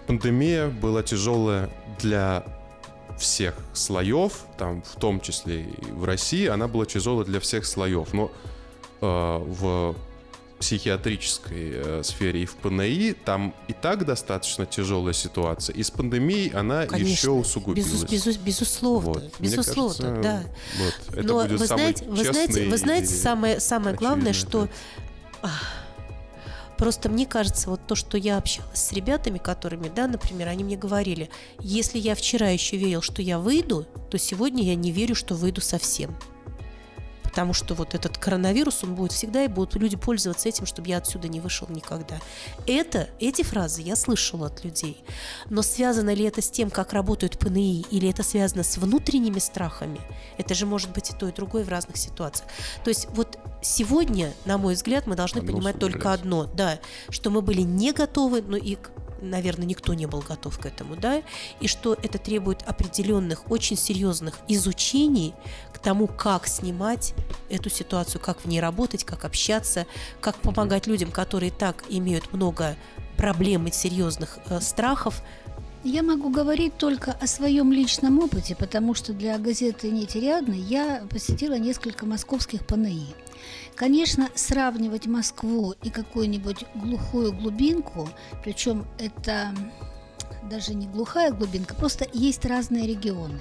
пандемия 0.07 0.69
была 0.69 1.03
тяжелая 1.03 1.71
для 1.99 2.45
всех 3.19 3.55
слоев, 3.75 4.45
там, 4.57 4.83
в 4.83 4.99
том 4.99 5.21
числе 5.21 5.63
и 5.65 5.93
в 5.93 6.05
России, 6.05 6.47
она 6.47 6.69
была 6.69 6.87
тяжелая 6.87 7.27
для 7.27 7.41
всех 7.41 7.67
слоев. 7.67 8.13
Но 8.15 8.31
э, 9.03 9.39
в 9.47 9.95
психиатрической 10.61 11.73
э, 11.75 12.03
сфере 12.05 12.43
и 12.43 12.47
в 12.47 12.55
ПНИ 12.57 13.15
там 13.25 13.55
и 13.67 13.73
так 13.73 14.05
достаточно 14.05 14.67
тяжелая 14.67 15.15
ситуация, 15.15 15.75
и 15.75 15.83
с 15.83 15.91
пандемией 15.91 16.51
она 16.51 16.83
еще 16.83 16.91
Конечно, 16.91 17.33
усугубилась. 17.37 17.91
Безус- 18.05 18.11
безус- 18.11 18.39
безусловно, 18.39 19.13
Вот. 19.13 19.41
Мне 19.41 19.49
безусловно, 19.49 19.93
кажется, 19.97 20.23
да. 20.23 20.43
Вот. 20.79 21.17
Это 21.19 21.27
Но 21.27 21.43
будет 21.43 21.61
вы 21.61 21.67
самый 21.67 21.81
знаете, 21.81 22.05
вы 22.05 22.25
знаете, 22.25 22.69
вы 22.69 22.77
знаете, 22.77 23.15
самое, 23.15 23.59
самое 23.59 23.97
главное, 23.97 24.35
что 24.35 24.69
просто 26.77 27.09
мне 27.09 27.27
кажется, 27.27 27.71
вот 27.71 27.81
то, 27.87 27.95
что 27.95 28.19
я 28.19 28.37
общалась 28.37 28.79
с 28.83 28.93
ребятами, 28.93 29.39
которыми, 29.39 29.91
да, 29.95 30.07
например, 30.07 30.49
они 30.49 30.65
мне 30.65 30.77
говорили, 30.77 31.31
если 31.61 31.99
я 31.99 32.15
вчера 32.15 32.49
еще 32.51 32.77
верил, 32.77 33.01
что 33.03 33.23
я 33.23 33.39
выйду, 33.39 33.87
то 34.11 34.19
сегодня 34.19 34.63
я 34.63 34.75
не 34.75 34.91
верю, 34.93 35.15
что 35.15 35.35
выйду 35.35 35.61
совсем. 35.63 36.17
Потому 37.31 37.53
что 37.55 37.75
вот 37.75 37.95
этот 37.95 38.19
коронавирус, 38.19 38.83
он 38.85 38.95
будет 38.95 39.13
всегда, 39.13 39.45
и 39.45 39.49
будут 39.49 39.77
люди 39.77 39.97
пользоваться 39.97 40.49
этим, 40.49 40.67
чтобы 40.67 40.89
я 40.89 40.99
отсюда 40.99 41.29
не 41.29 41.41
вышел 41.41 41.67
никогда. 41.71 42.19
Это, 42.67 43.09
эти 43.21 43.43
фразы 43.43 43.83
я 43.83 43.97
слышала 43.97 44.49
от 44.49 44.65
людей. 44.65 45.03
Но 45.49 45.63
связано 45.63 46.13
ли 46.13 46.25
это 46.25 46.43
с 46.43 46.51
тем, 46.51 46.71
как 46.71 46.93
работают 46.93 47.39
ПНИ, 47.39 47.87
или 47.91 48.09
это 48.11 48.23
связано 48.23 48.63
с 48.65 48.77
внутренними 48.79 49.39
страхами? 49.39 50.01
Это 50.39 50.55
же 50.55 50.67
может 50.67 50.91
быть 50.93 51.11
и 51.11 51.15
то, 51.15 51.29
и 51.29 51.33
другое 51.33 51.65
в 51.65 51.69
разных 51.69 51.97
ситуациях. 51.97 52.49
То 52.85 52.91
есть 52.91 53.07
вот 53.11 53.39
сегодня, 53.63 54.33
на 54.45 54.59
мой 54.59 54.75
взгляд, 54.75 55.07
мы 55.07 55.17
должны 55.17 55.39
Одно 55.39 55.53
понимать 55.53 55.79
только 55.79 56.09
усугубляется. 56.09 56.23
одно, 56.23 56.45
да, 56.55 56.79
что 57.11 57.31
мы 57.31 57.43
были 57.43 57.61
не 57.63 57.93
готовы, 57.93 58.43
ну 58.43 58.57
и 58.57 58.75
к- 58.75 58.91
наверное, 59.21 59.67
никто 59.67 59.95
не 59.95 60.07
был 60.07 60.21
готов 60.21 60.59
к 60.59 60.67
этому, 60.67 60.97
да, 60.97 61.23
и 61.61 61.67
что 61.67 61.95
это 61.95 62.19
требует 62.19 62.63
определенных, 62.63 63.51
очень 63.51 63.77
серьезных 63.77 64.39
изучений 64.49 65.35
к 65.73 65.79
тому, 65.79 66.07
как 66.07 66.47
снимать 66.47 67.15
эту 67.49 67.71
ситуацию, 67.71 68.21
как 68.21 68.41
в 68.41 68.47
ней 68.47 68.61
работать, 68.61 69.05
как 69.05 69.25
общаться, 69.25 69.87
как 70.21 70.37
помогать 70.37 70.87
людям, 70.87 71.11
которые 71.11 71.51
так 71.51 71.85
имеют 71.89 72.33
много 72.33 72.77
проблем 73.17 73.67
и 73.67 73.73
серьезных 73.73 74.39
э, 74.49 74.61
страхов. 74.61 75.23
Я 75.83 76.03
могу 76.03 76.29
говорить 76.31 76.77
только 76.77 77.13
о 77.13 77.27
своем 77.27 77.73
личном 77.73 78.19
опыте, 78.19 78.55
потому 78.55 78.95
что 78.95 79.13
для 79.15 79.39
газеты 79.39 79.91
«Нетериадны» 79.91 80.55
я 80.55 81.07
посетила 81.11 81.59
несколько 81.59 82.05
московских 82.05 82.67
ПНИ. 82.67 83.15
Конечно, 83.81 84.29
сравнивать 84.35 85.07
Москву 85.07 85.75
и 85.83 85.89
какую-нибудь 85.89 86.67
глухую 86.75 87.33
глубинку, 87.33 88.11
причем 88.45 88.85
это 88.99 89.55
даже 90.51 90.75
не 90.75 90.87
глухая 90.87 91.33
глубинка, 91.33 91.75
просто 91.75 92.07
есть 92.13 92.45
разные 92.45 92.87
регионы. 92.87 93.41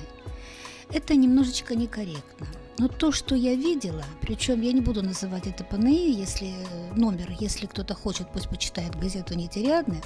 Это 0.93 1.17
немножечко 1.17 1.75
некорректно. 1.75 2.47
Но 2.77 2.87
то, 2.87 3.11
что 3.11 3.35
я 3.35 3.53
видела, 3.53 4.05
причем 4.21 4.61
я 4.61 4.71
не 4.71 4.79
буду 4.79 5.03
называть 5.03 5.45
это 5.45 5.65
ПНИ, 5.65 6.13
если 6.13 6.53
номер, 6.95 7.35
если 7.37 7.65
кто-то 7.65 7.93
хочет, 7.93 8.31
пусть 8.31 8.47
почитает 8.47 8.95
газету 8.95 9.33
«Нетериадны», 9.33 10.01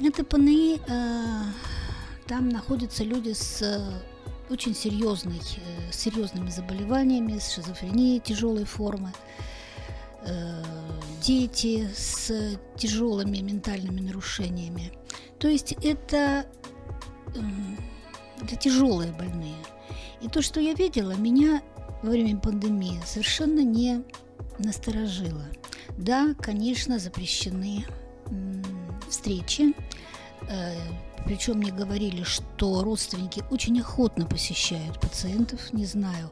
это 0.00 0.24
ПНИ, 0.24 0.80
э, 0.84 1.42
там 2.26 2.48
находятся 2.48 3.04
люди 3.04 3.34
с 3.34 3.62
э, 3.62 4.02
очень 4.50 4.74
серьезной, 4.74 5.38
э, 5.38 5.92
серьезными 5.92 6.50
заболеваниями, 6.50 7.38
с 7.38 7.52
шизофренией 7.52 8.20
тяжелой 8.20 8.64
формы, 8.64 9.12
э, 10.22 10.62
дети 11.22 11.88
с 11.94 12.58
тяжелыми 12.76 13.38
ментальными 13.38 14.00
нарушениями. 14.00 14.92
То 15.38 15.48
есть 15.48 15.72
это, 15.82 16.46
м, 17.34 17.78
это 18.42 18.56
тяжелые 18.56 19.12
больные. 19.12 19.56
И 20.20 20.28
то, 20.28 20.42
что 20.42 20.60
я 20.60 20.74
видела, 20.74 21.12
меня 21.12 21.62
во 22.02 22.10
время 22.10 22.38
пандемии 22.38 23.00
совершенно 23.06 23.60
не 23.60 24.02
насторожило. 24.58 25.46
Да, 25.96 26.34
конечно, 26.34 26.98
запрещены 26.98 27.84
встречи. 29.08 29.74
Э, 30.48 30.74
Причем 31.24 31.58
мне 31.58 31.70
говорили, 31.72 32.22
что 32.22 32.82
родственники 32.82 33.42
очень 33.50 33.80
охотно 33.80 34.24
посещают 34.24 34.98
пациентов, 35.00 35.72
не 35.74 35.84
знаю, 35.84 36.30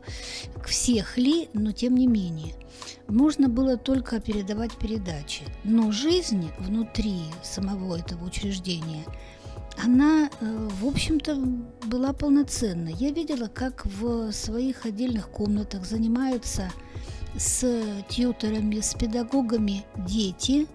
всех 0.64 1.18
ли, 1.18 1.48
но 1.52 1.72
тем 1.72 1.94
не 1.96 2.06
менее. 2.06 2.54
Можно 3.08 3.48
было 3.48 3.76
только 3.76 4.20
передавать 4.20 4.72
передачи. 4.78 5.42
Но 5.64 5.92
жизнь 5.92 6.50
внутри 6.58 7.24
самого 7.42 7.96
этого 7.96 8.24
учреждения, 8.24 9.04
она, 9.84 10.30
э, 10.40 10.68
в 10.80 10.86
общем-то, 10.86 11.34
была 11.86 12.12
полноценной. 12.14 12.94
Я 12.94 13.10
видела, 13.10 13.48
как 13.48 13.84
в 13.84 14.32
своих 14.32 14.86
отдельных 14.86 15.28
комнатах 15.28 15.84
занимаются 15.84 16.70
с 17.36 17.66
тьютерами, 18.08 18.80
с 18.80 18.94
педагогами 18.94 19.84
дети, 20.08 20.66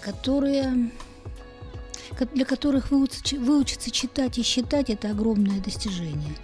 которые 0.00 0.64
ко- 0.64 1.13
для 2.32 2.44
которых 2.44 2.90
выучиться, 2.90 3.24
чи- 3.24 3.38
выучиться 3.38 3.90
читать 3.90 4.38
и 4.38 4.42
считать 4.42 4.90
это 4.90 5.10
огромное 5.10 5.60
достижение. 5.60 6.34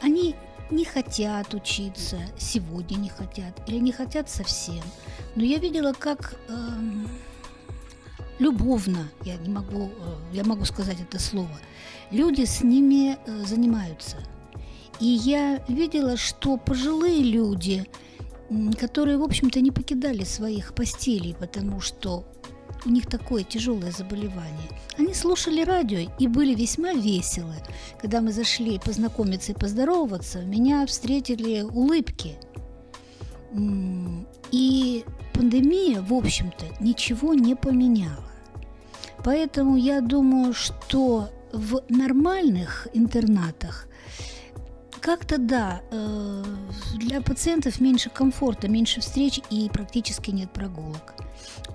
Они 0.00 0.34
не 0.70 0.84
хотят 0.84 1.54
учиться, 1.54 2.18
сегодня 2.38 2.96
не 2.96 3.08
хотят, 3.08 3.68
или 3.68 3.78
не 3.78 3.92
хотят 3.92 4.28
совсем. 4.28 4.82
Но 5.34 5.42
я 5.42 5.58
видела, 5.58 5.92
как 5.92 6.34
эм, 6.48 7.08
любовно, 8.38 9.08
я 9.24 9.36
не 9.36 9.48
могу, 9.48 9.86
э, 9.86 9.90
я 10.32 10.44
могу 10.44 10.64
сказать 10.64 11.00
это 11.00 11.18
слово, 11.18 11.58
люди 12.10 12.44
с 12.44 12.62
ними 12.62 13.16
э, 13.26 13.44
занимаются. 13.44 14.18
И 15.00 15.06
я 15.06 15.62
видела, 15.68 16.16
что 16.16 16.56
пожилые 16.56 17.22
люди, 17.22 17.86
которые, 18.80 19.16
в 19.16 19.22
общем-то, 19.22 19.60
не 19.60 19.70
покидали 19.70 20.24
своих 20.24 20.74
постелей, 20.74 21.34
потому 21.34 21.80
что 21.80 22.26
у 22.84 22.90
них 22.90 23.06
такое 23.06 23.42
тяжелое 23.44 23.90
заболевание. 23.90 24.68
Они 24.96 25.14
слушали 25.14 25.62
радио 25.62 26.10
и 26.18 26.26
были 26.26 26.54
весьма 26.54 26.92
веселы. 26.92 27.56
Когда 28.00 28.20
мы 28.20 28.32
зашли 28.32 28.78
познакомиться 28.78 29.52
и 29.52 29.54
поздороваться, 29.54 30.42
меня 30.42 30.86
встретили 30.86 31.62
улыбки. 31.62 32.36
И 34.52 35.04
пандемия, 35.34 36.02
в 36.02 36.12
общем-то, 36.12 36.66
ничего 36.80 37.34
не 37.34 37.54
поменяла. 37.56 38.30
Поэтому 39.24 39.76
я 39.76 40.00
думаю, 40.00 40.54
что 40.54 41.30
в 41.52 41.82
нормальных 41.88 42.86
интернатах 42.92 43.87
как-то 45.08 45.38
да, 45.38 45.80
э, 45.90 46.44
для 46.96 47.22
пациентов 47.22 47.80
меньше 47.80 48.10
комфорта, 48.10 48.68
меньше 48.68 49.00
встреч 49.00 49.40
и 49.48 49.70
практически 49.72 50.30
нет 50.32 50.52
прогулок. 50.52 51.14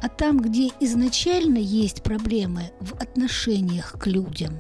А 0.04 0.08
там, 0.08 0.40
где 0.40 0.70
изначально 0.80 1.58
есть 1.58 2.04
проблемы 2.04 2.70
в 2.80 2.94
отношениях 3.02 3.96
к 3.98 4.06
людям, 4.06 4.60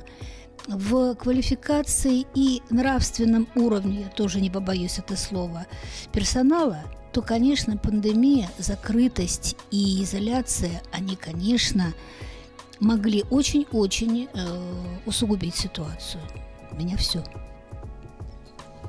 в 0.66 1.14
квалификации 1.14 2.26
и 2.34 2.64
нравственном 2.72 3.48
уровне, 3.54 4.02
я 4.02 4.08
тоже 4.08 4.42
не 4.42 4.50
побоюсь 4.50 4.98
это 4.98 5.16
слова, 5.18 5.68
персонала, 6.12 6.80
то, 7.12 7.22
конечно, 7.22 7.78
пандемия, 7.78 8.50
закрытость 8.58 9.56
и 9.70 10.02
изоляция, 10.02 10.82
они, 10.92 11.16
конечно, 11.16 11.94
могли 12.80 13.24
очень-очень 13.30 14.30
э, 14.34 14.48
усугубить 15.06 15.56
ситуацию. 15.56 16.24
У 16.72 16.76
меня 16.76 16.98
все. 16.98 17.24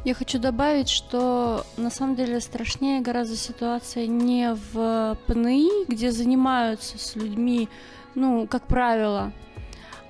Я 0.04 0.12
хочу 0.12 0.38
добавить, 0.38 0.90
что 0.90 1.64
на 1.78 1.88
самом 1.88 2.14
деле 2.14 2.38
страшнее 2.40 3.00
гораздо 3.00 3.36
ситуация 3.36 4.06
не 4.06 4.54
в 4.54 5.16
ПНИ, 5.26 5.86
где 5.88 6.12
занимаются 6.12 6.98
с 6.98 7.16
людьми, 7.16 7.70
ну, 8.14 8.46
как 8.46 8.66
правило, 8.66 9.32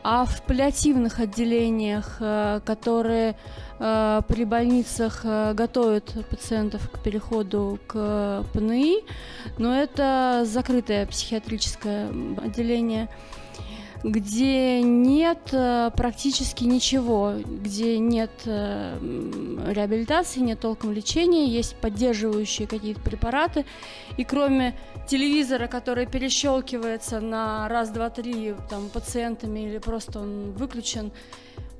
а 0.03 0.25
в 0.25 0.43
паллиативных 0.43 1.21
отделениях, 1.21 2.17
э, 2.19 2.61
которые 2.67 3.37
э, 3.79 4.21
при 4.27 4.45
больницах 4.45 5.21
э, 5.23 5.55
готовят 5.55 6.13
пациентов 6.29 6.91
к 6.91 7.01
переходу 7.01 7.79
к 7.87 8.45
ПНИ, 8.53 9.05
но 9.59 9.75
это 9.75 10.43
закрытое 10.45 11.07
психиатрическое 11.07 12.11
отделение. 12.45 13.09
Где 14.05 14.83
нет 14.83 15.49
э, 15.53 15.91
практически 15.97 16.65
ничего, 16.65 17.33
где 17.43 17.99
нет 17.99 18.31
э, 18.45 18.99
реабилитации, 19.73 20.41
нет 20.41 20.61
толком 20.61 20.93
лечения, 20.93 21.47
есть 21.47 21.75
поддерживающие 21.77 22.69
какие-то 22.69 23.01
препараты, 23.01 23.65
и 24.19 24.25
кроме 24.25 24.75
телевизора, 25.09 25.69
который 25.69 26.07
перещелкивается 26.07 27.21
на 27.21 27.67
раз, 27.69 27.89
два, 27.91 28.11
три 28.11 28.55
там, 28.69 28.91
пациентами 28.91 29.61
или 29.61 29.79
просто 29.79 30.21
он 30.21 30.53
выключен, 30.53 31.11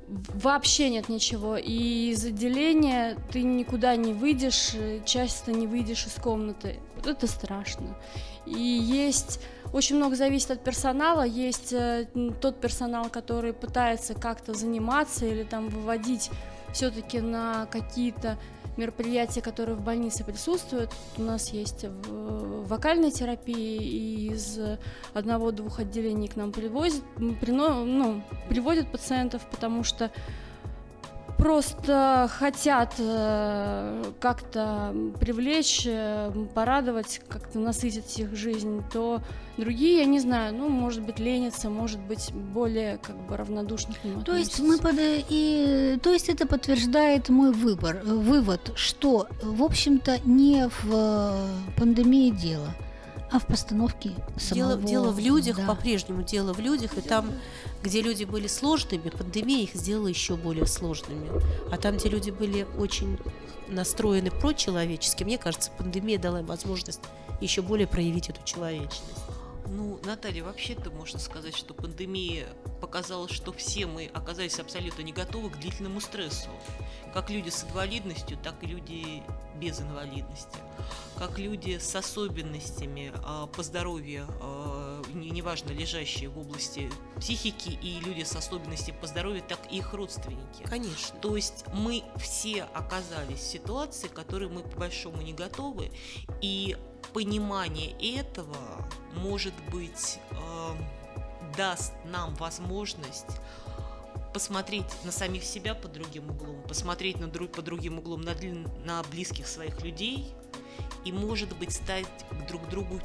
вообще 0.07 0.89
нет 0.89 1.09
ничего. 1.09 1.57
И 1.57 2.09
из 2.09 2.25
отделения 2.25 3.17
ты 3.31 3.43
никуда 3.43 3.95
не 3.95 4.13
выйдешь, 4.13 4.71
часто 5.05 5.51
не 5.51 5.67
выйдешь 5.67 6.07
из 6.07 6.13
комнаты. 6.13 6.79
Это 7.05 7.27
страшно. 7.27 7.95
И 8.45 8.59
есть 8.59 9.39
очень 9.75 9.97
много 9.97 10.15
зависит 10.15 10.51
от 10.51 10.63
персонала. 10.63 11.23
Есть 11.23 11.73
э, 11.73 12.07
тот 12.39 12.61
персонал, 12.61 13.09
который 13.09 13.51
пытается 13.51 14.13
как-то 14.13 14.53
заниматься 14.53 15.25
или 15.25 15.43
там 15.43 15.67
выводить 15.67 16.31
все-таки 16.71 17.19
на 17.19 17.65
какие-то 17.65 18.37
мероприятия, 18.77 19.41
которые 19.41 19.75
в 19.75 19.81
больнице 19.81 20.23
присутствуют. 20.23 20.91
У 21.17 21.23
нас 21.23 21.49
есть 21.49 21.85
вокальная 22.07 23.11
терапия, 23.11 23.81
и 23.81 24.29
из 24.31 24.57
одного-двух 25.13 25.79
отделений 25.79 26.29
к 26.29 26.37
нам 26.37 26.53
привозят, 26.53 27.03
прино, 27.41 27.83
ну, 27.83 28.21
приводят 28.47 28.89
пациентов, 28.89 29.45
потому 29.51 29.83
что 29.83 30.09
просто 31.45 32.27
хотят 32.39 32.95
э, 32.97 34.03
как-то 34.19 34.95
привлечь, 35.19 35.83
э, 35.85 36.31
порадовать, 36.55 37.21
как-то 37.29 37.59
насытить 37.59 38.17
их 38.17 38.35
жизнь, 38.35 38.81
то 38.91 39.21
другие, 39.55 39.99
я 39.99 40.05
не 40.05 40.19
знаю, 40.19 40.55
ну, 40.55 40.69
может 40.69 41.03
быть, 41.03 41.19
ленятся, 41.19 41.69
может 41.69 41.99
быть, 41.99 42.31
более 42.33 42.97
как 42.97 43.15
бы 43.27 43.37
равнодушны 43.37 43.93
к 43.93 44.03
нему 44.03 44.23
То 44.23 44.35
есть 44.35 44.59
мы 44.59 44.79
под... 44.79 44.95
и 44.97 45.99
то 46.01 46.11
есть 46.11 46.29
это 46.29 46.47
подтверждает 46.47 47.29
мой 47.29 47.51
выбор, 47.51 48.01
вывод, 48.03 48.71
что, 48.73 49.27
в 49.43 49.61
общем-то, 49.61 50.21
не 50.25 50.67
в 50.67 50.91
э, 50.91 51.47
пандемии 51.77 52.31
дело 52.31 52.73
а 53.31 53.39
в 53.39 53.47
постановке 53.47 54.11
самого... 54.37 54.75
Дело, 54.75 54.87
дело 54.87 55.11
в 55.11 55.19
людях, 55.19 55.57
да. 55.57 55.65
по-прежнему 55.65 56.23
дело 56.23 56.53
в 56.53 56.59
людях, 56.59 56.97
и 56.97 57.01
там, 57.01 57.31
где 57.83 58.01
люди 58.01 58.23
были 58.23 58.47
сложными, 58.47 59.09
пандемия 59.09 59.63
их 59.63 59.73
сделала 59.73 60.07
еще 60.07 60.35
более 60.35 60.67
сложными. 60.67 61.29
А 61.71 61.77
там, 61.77 61.97
где 61.97 62.09
люди 62.09 62.29
были 62.29 62.67
очень 62.77 63.17
настроены 63.67 64.31
прочеловечески, 64.31 65.23
мне 65.23 65.37
кажется, 65.37 65.71
пандемия 65.77 66.19
дала 66.19 66.41
им 66.41 66.45
возможность 66.45 67.01
еще 67.41 67.61
более 67.61 67.87
проявить 67.87 68.29
эту 68.29 68.39
человечность. 68.43 69.24
Ну, 69.67 69.99
Наталья, 70.03 70.43
вообще-то 70.43 70.91
можно 70.91 71.19
сказать, 71.19 71.55
что 71.55 71.73
пандемия 71.73 72.47
показала, 72.81 73.27
что 73.27 73.51
все 73.51 73.85
мы 73.87 74.09
оказались 74.13 74.59
абсолютно 74.59 75.01
не 75.01 75.11
готовы 75.11 75.49
к 75.49 75.57
длительному 75.57 75.99
стрессу. 76.01 76.49
Как 77.13 77.29
люди 77.29 77.49
с 77.49 77.63
инвалидностью, 77.63 78.37
так 78.37 78.55
и 78.63 78.67
люди 78.67 79.23
без 79.55 79.79
инвалидности. 79.79 80.57
Как 81.17 81.39
люди 81.39 81.77
с 81.77 81.95
особенностями 81.95 83.13
э, 83.15 83.47
по 83.55 83.63
здоровью, 83.63 84.27
э, 84.41 85.03
неважно, 85.13 85.71
лежащие 85.71 86.29
в 86.29 86.37
области 86.37 86.91
психики, 87.17 87.69
и 87.81 87.99
люди 88.01 88.23
с 88.23 88.35
особенностями 88.35 88.97
по 88.99 89.07
здоровью, 89.07 89.43
так 89.47 89.59
и 89.71 89.77
их 89.77 89.93
родственники. 89.93 90.63
Конечно. 90.65 91.17
То 91.21 91.35
есть 91.35 91.65
мы 91.73 92.03
все 92.17 92.63
оказались 92.73 93.39
в 93.39 93.47
ситуации, 93.47 94.07
к 94.07 94.13
которой 94.13 94.49
мы 94.49 94.61
по 94.61 94.77
большому 94.77 95.21
не 95.21 95.33
готовы, 95.33 95.91
и 96.41 96.75
понимание 97.13 97.95
этого, 98.17 98.57
может 99.13 99.53
быть, 99.71 100.19
э, 100.31 100.75
даст 101.57 101.93
нам 102.05 102.35
возможность 102.35 103.39
посмотреть 104.33 104.85
на 105.05 105.11
самих 105.11 105.43
себя 105.43 105.73
под 105.73 105.93
другим 105.93 106.29
углом, 106.29 106.61
посмотреть 106.67 107.19
на 107.19 107.27
друг, 107.27 107.53
под 107.53 107.65
другим 107.65 107.99
углом 107.99 108.21
на, 108.21 108.35
на 108.83 109.01
близких 109.03 109.47
своих 109.47 109.81
людей 109.81 110.33
и, 111.05 111.11
может 111.11 111.55
быть, 111.55 111.71
стать 111.71 112.07
друг 112.47 112.67
другу 112.69 112.99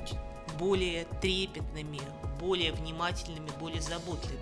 более 0.59 1.05
трепетными, 1.21 2.01
более 2.41 2.73
внимательными, 2.73 3.49
более 3.61 3.81
заботливыми. 3.81 4.41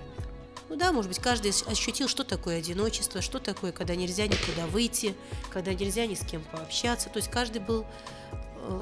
Ну 0.68 0.76
да, 0.76 0.92
может 0.92 1.10
быть, 1.10 1.18
каждый 1.18 1.52
ощутил, 1.66 2.08
что 2.08 2.24
такое 2.24 2.58
одиночество, 2.58 3.22
что 3.22 3.38
такое, 3.38 3.72
когда 3.72 3.94
нельзя 3.94 4.26
никуда 4.26 4.66
выйти, 4.66 5.14
когда 5.50 5.72
нельзя 5.72 6.06
ни 6.06 6.14
с 6.14 6.20
кем 6.20 6.42
пообщаться. 6.44 7.08
То 7.08 7.18
есть 7.18 7.30
каждый 7.30 7.60
был 7.60 7.86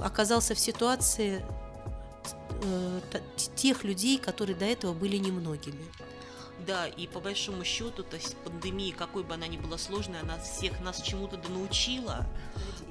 оказался 0.03 0.55
в 0.55 0.59
ситуации 0.59 1.45
э, 2.63 3.01
тех 3.55 3.85
людей, 3.85 4.19
которые 4.19 4.57
до 4.57 4.65
этого 4.65 4.93
были 4.93 5.17
немногими. 5.17 5.85
Да, 6.67 6.89
и 6.89 7.07
по 7.07 7.21
большому 7.21 7.65
счету, 7.65 8.03
то 8.03 8.17
есть 8.17 8.37
пандемия, 8.39 8.93
какой 8.93 9.23
бы 9.23 9.35
она 9.35 9.47
ни 9.47 9.57
была 9.57 9.79
сложной, 9.79 10.21
она 10.21 10.39
всех 10.39 10.81
нас 10.81 11.01
чему-то 11.01 11.37
да 11.37 11.49
научила. 11.49 12.27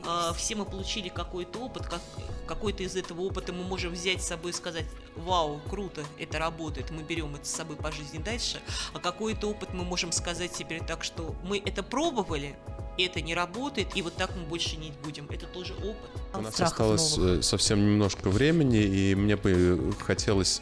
А, 0.08 0.34
все 0.34 0.56
мы 0.56 0.66
получили 0.66 1.10
какой-то 1.10 1.60
опыт, 1.60 1.88
как, 1.88 2.02
какой-то 2.48 2.84
из 2.84 2.96
этого 2.96 3.22
опыта 3.22 3.52
мы 3.52 3.64
можем 3.64 3.92
взять 3.92 4.24
с 4.24 4.28
собой 4.28 4.52
и 4.52 4.54
сказать, 4.54 4.86
вау, 5.16 5.60
круто, 5.70 6.06
это 6.20 6.40
работает, 6.40 6.92
мы 6.92 7.04
берем 7.04 7.36
это 7.36 7.46
с 7.46 7.52
собой 7.52 7.76
по 7.76 7.92
жизни 7.92 8.20
дальше. 8.20 8.62
А 8.94 9.00
какой-то 9.00 9.50
опыт 9.50 9.74
мы 9.74 9.84
можем 9.84 10.12
сказать 10.12 10.54
теперь 10.54 10.84
так, 10.86 11.04
что 11.04 11.36
мы 11.44 11.58
это 11.58 11.84
пробовали, 11.84 12.56
это 13.04 13.22
не 13.22 13.36
работает, 13.36 13.96
и 13.96 14.02
вот 14.02 14.16
так 14.16 14.32
мы 14.36 14.44
больше 14.44 14.78
не 14.78 14.94
будем. 15.04 15.28
Это 15.30 15.46
тоже 15.48 15.74
опыт. 15.74 16.10
У 16.34 16.42
нас 16.42 16.60
осталось 16.60 17.18
новых. 17.18 17.40
Э, 17.40 17.42
совсем 17.42 17.80
немножко 17.80 18.30
времени, 18.30 18.80
и 18.84 19.16
мне 19.16 19.36
бы 19.36 19.94
хотелось 20.00 20.62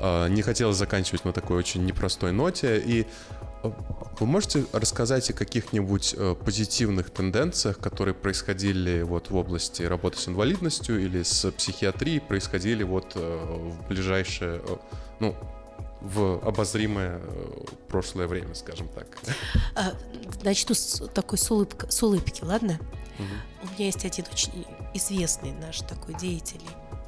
э, 0.00 0.28
не 0.28 0.42
хотелось 0.42 0.76
заканчивать 0.76 1.24
на 1.24 1.32
такой 1.32 1.56
очень 1.56 1.84
непростой 1.84 2.32
ноте. 2.32 2.78
И 2.78 3.06
э, 3.62 3.72
вы 4.20 4.26
можете 4.26 4.66
рассказать 4.72 5.30
о 5.30 5.32
каких-нибудь 5.32 6.14
позитивных 6.44 7.10
тенденциях, 7.10 7.78
которые 7.78 8.14
происходили 8.14 9.02
вот 9.02 9.30
в 9.30 9.36
области 9.36 9.82
работы 9.82 10.18
с 10.18 10.28
инвалидностью 10.28 11.00
или 11.00 11.22
с 11.22 11.50
психиатрией, 11.52 12.20
происходили 12.20 12.82
вот 12.82 13.14
в 13.14 13.88
ближайшее, 13.88 14.60
ну, 15.20 15.36
в 16.00 16.40
обозримое 16.46 17.20
э, 17.22 17.64
прошлое 17.88 18.26
время, 18.26 18.54
скажем 18.54 18.88
так. 18.88 19.06
А, 19.74 19.94
начну 20.42 20.74
с 20.74 21.06
такой 21.08 21.38
с, 21.38 21.50
улыбка, 21.50 21.90
с 21.90 22.02
улыбки, 22.02 22.44
ладно? 22.44 22.78
Угу. 23.18 23.68
У 23.68 23.74
меня 23.74 23.86
есть 23.86 24.04
один 24.04 24.24
очень 24.30 24.64
известный 24.94 25.52
наш 25.52 25.80
такой 25.80 26.14
деятель, 26.14 26.62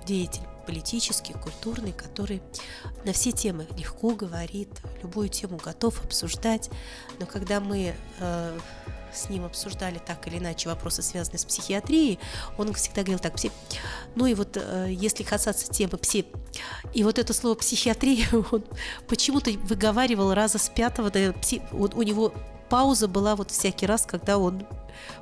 деятель 0.07 0.42
политический, 0.66 1.33
культурный, 1.35 1.92
который 1.92 2.42
на 3.05 3.12
все 3.12 3.33
темы 3.33 3.66
легко 3.76 4.11
говорит, 4.11 4.68
любую 5.03 5.29
тему 5.29 5.59
готов 5.62 6.05
обсуждать, 6.05 6.70
но 7.18 7.26
когда 7.26 7.61
мы 7.61 7.94
э, 8.18 8.59
с 9.14 9.28
ним 9.28 9.44
обсуждали 9.44 9.98
так 9.98 10.26
или 10.26 10.38
иначе 10.38 10.68
вопросы, 10.68 11.02
связанные 11.02 11.38
с 11.38 11.44
психиатрией, 11.44 12.18
он 12.58 12.72
всегда 12.74 13.02
говорил 13.02 13.18
так, 13.18 13.34
пси... 13.34 13.50
ну 14.14 14.26
и 14.26 14.34
вот 14.34 14.56
э, 14.56 14.88
если 14.90 15.22
касаться 15.22 15.70
темы 15.70 15.98
пси... 15.98 16.26
И 16.92 17.04
вот 17.04 17.18
это 17.18 17.32
слово 17.32 17.54
психиатрия 17.54 18.26
он 18.50 18.64
почему-то 19.06 19.50
выговаривал 19.50 20.34
раза 20.34 20.58
с 20.58 20.68
пятого, 20.68 21.10
да, 21.10 21.32
пси... 21.32 21.62
вот 21.72 21.94
у 21.94 22.02
него 22.02 22.32
пауза 22.68 23.08
была 23.08 23.36
вот 23.36 23.50
всякий 23.50 23.86
раз, 23.86 24.06
когда 24.06 24.38
он 24.38 24.66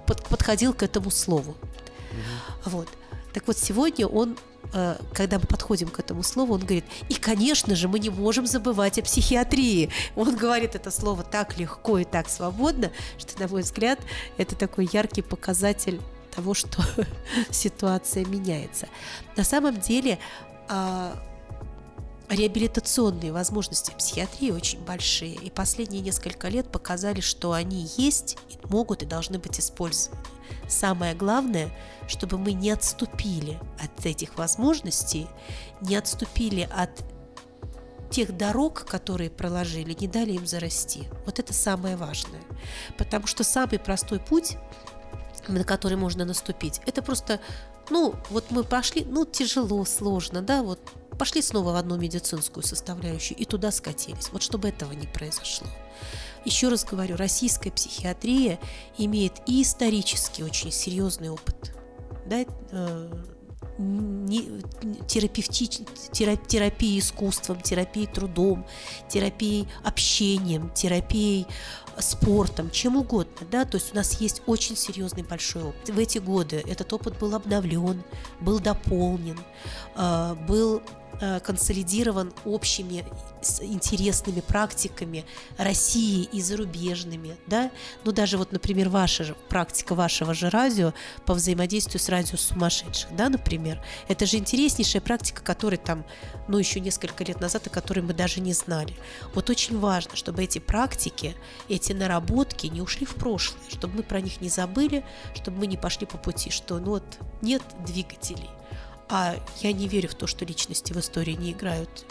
под... 0.06 0.24
подходил 0.28 0.74
к 0.74 0.82
этому 0.82 1.10
слову. 1.10 1.52
Угу. 1.52 2.70
Вот. 2.70 2.88
Так 3.32 3.46
вот, 3.46 3.58
сегодня 3.58 4.06
он 4.06 4.36
когда 5.14 5.38
мы 5.38 5.46
подходим 5.46 5.88
к 5.88 5.98
этому 5.98 6.22
слову, 6.22 6.54
он 6.54 6.60
говорит, 6.60 6.84
и, 7.08 7.14
конечно 7.14 7.74
же, 7.74 7.88
мы 7.88 7.98
не 7.98 8.10
можем 8.10 8.46
забывать 8.46 8.98
о 8.98 9.02
психиатрии. 9.02 9.90
Он 10.16 10.36
говорит 10.36 10.74
это 10.74 10.90
слово 10.90 11.22
так 11.22 11.58
легко 11.58 11.98
и 11.98 12.04
так 12.04 12.28
свободно, 12.28 12.90
что, 13.18 13.38
на 13.40 13.48
мой 13.48 13.62
взгляд, 13.62 13.98
это 14.36 14.54
такой 14.56 14.88
яркий 14.92 15.22
показатель 15.22 16.00
того, 16.34 16.54
что 16.54 16.82
ситуация 17.50 18.24
меняется. 18.24 18.88
На 19.36 19.44
самом 19.44 19.80
деле, 19.80 20.18
а, 20.68 21.16
реабилитационные 22.28 23.32
возможности 23.32 23.92
психиатрии 23.96 24.50
очень 24.50 24.80
большие, 24.84 25.34
и 25.34 25.50
последние 25.50 26.02
несколько 26.02 26.48
лет 26.48 26.70
показали, 26.70 27.20
что 27.20 27.52
они 27.52 27.88
есть, 27.96 28.38
могут 28.64 29.02
и 29.02 29.06
должны 29.06 29.38
быть 29.38 29.58
использованы. 29.58 30.20
Самое 30.68 31.14
главное, 31.14 31.70
чтобы 32.06 32.38
мы 32.38 32.52
не 32.52 32.70
отступили 32.70 33.58
от 33.82 34.06
этих 34.06 34.36
возможностей, 34.38 35.26
не 35.80 35.96
отступили 35.96 36.68
от 36.70 36.90
тех 38.10 38.36
дорог, 38.36 38.84
которые 38.86 39.30
проложили, 39.30 39.96
не 39.98 40.08
дали 40.08 40.32
им 40.32 40.46
зарасти. 40.46 41.08
Вот 41.26 41.38
это 41.38 41.52
самое 41.52 41.96
важное. 41.96 42.40
Потому 42.96 43.26
что 43.26 43.44
самый 43.44 43.78
простой 43.78 44.18
путь, 44.18 44.56
на 45.46 45.64
который 45.64 45.96
можно 45.96 46.24
наступить, 46.24 46.80
это 46.86 47.02
просто, 47.02 47.40
ну, 47.90 48.14
вот 48.30 48.50
мы 48.50 48.64
пошли, 48.64 49.04
ну, 49.04 49.24
тяжело, 49.24 49.84
сложно, 49.84 50.42
да, 50.42 50.62
вот 50.62 50.80
пошли 51.18 51.42
снова 51.42 51.72
в 51.72 51.76
одну 51.76 51.98
медицинскую 51.98 52.64
составляющую 52.64 53.36
и 53.36 53.44
туда 53.44 53.70
скатились. 53.70 54.30
Вот 54.32 54.42
чтобы 54.42 54.68
этого 54.68 54.92
не 54.92 55.06
произошло. 55.06 55.66
Еще 56.44 56.68
раз 56.68 56.84
говорю, 56.84 57.16
российская 57.16 57.70
психиатрия 57.70 58.58
имеет 58.96 59.34
и 59.46 59.62
исторически 59.62 60.42
очень 60.42 60.70
серьезный 60.70 61.30
опыт. 61.30 61.74
Да, 62.26 62.44
э, 62.70 63.12
не, 63.78 64.62
терапевтич, 65.06 65.80
терапией 66.12 66.98
искусством, 66.98 67.60
терапией 67.60 68.06
трудом, 68.06 68.66
терапией 69.08 69.68
общением, 69.84 70.70
терапией 70.70 71.46
спортом, 71.98 72.70
чем 72.70 72.96
угодно, 72.96 73.46
да, 73.50 73.64
то 73.64 73.76
есть 73.76 73.92
у 73.92 73.96
нас 73.96 74.20
есть 74.20 74.42
очень 74.46 74.76
серьезный 74.76 75.24
большой 75.24 75.64
опыт. 75.64 75.90
В 75.90 75.98
эти 75.98 76.18
годы 76.18 76.62
этот 76.66 76.92
опыт 76.92 77.18
был 77.18 77.34
обновлен, 77.34 78.04
был 78.40 78.60
дополнен, 78.60 79.38
а, 79.96 80.34
был 80.34 80.80
Э, 80.80 80.97
консолидирован 81.44 82.32
общими 82.44 83.04
интересными 83.60 84.40
практиками 84.40 85.24
России 85.56 86.28
и 86.32 86.40
зарубежными, 86.40 87.36
да, 87.46 87.70
ну 88.04 88.12
даже 88.12 88.38
вот, 88.38 88.52
например, 88.52 88.88
ваша 88.88 89.34
практика 89.48 89.94
вашего 89.94 90.34
же 90.34 90.50
радио 90.50 90.92
по 91.26 91.34
взаимодействию 91.34 92.00
с 92.00 92.08
радио 92.08 92.36
сумасшедших, 92.36 93.14
да, 93.16 93.28
например, 93.28 93.82
это 94.08 94.26
же 94.26 94.36
интереснейшая 94.36 95.02
практика, 95.02 95.42
которой 95.42 95.76
там, 95.76 96.04
ну 96.46 96.58
еще 96.58 96.80
несколько 96.80 97.24
лет 97.24 97.40
назад, 97.40 97.66
о 97.66 97.70
которой 97.70 98.00
мы 98.00 98.12
даже 98.14 98.40
не 98.40 98.52
знали. 98.52 98.96
Вот 99.34 99.50
очень 99.50 99.78
важно, 99.78 100.16
чтобы 100.16 100.44
эти 100.44 100.58
практики, 100.58 101.34
эти 101.68 101.92
наработки 101.92 102.66
не 102.66 102.80
ушли 102.80 103.06
в 103.06 103.14
прошлое, 103.14 103.62
чтобы 103.68 103.98
мы 103.98 104.02
про 104.02 104.20
них 104.20 104.40
не 104.40 104.48
забыли, 104.48 105.04
чтобы 105.34 105.58
мы 105.58 105.66
не 105.66 105.76
пошли 105.76 106.06
по 106.06 106.18
пути, 106.18 106.50
что 106.50 106.78
ну 106.78 106.90
вот 106.90 107.04
нет 107.42 107.62
двигателей, 107.86 108.50
а 109.08 109.36
я 109.60 109.72
не 109.72 109.88
верю 109.88 110.08
в 110.08 110.14
то, 110.14 110.26
что 110.26 110.44
личности 110.44 110.92
в 110.92 110.98
истории 110.98 111.32
не 111.32 111.52
играют 111.52 112.06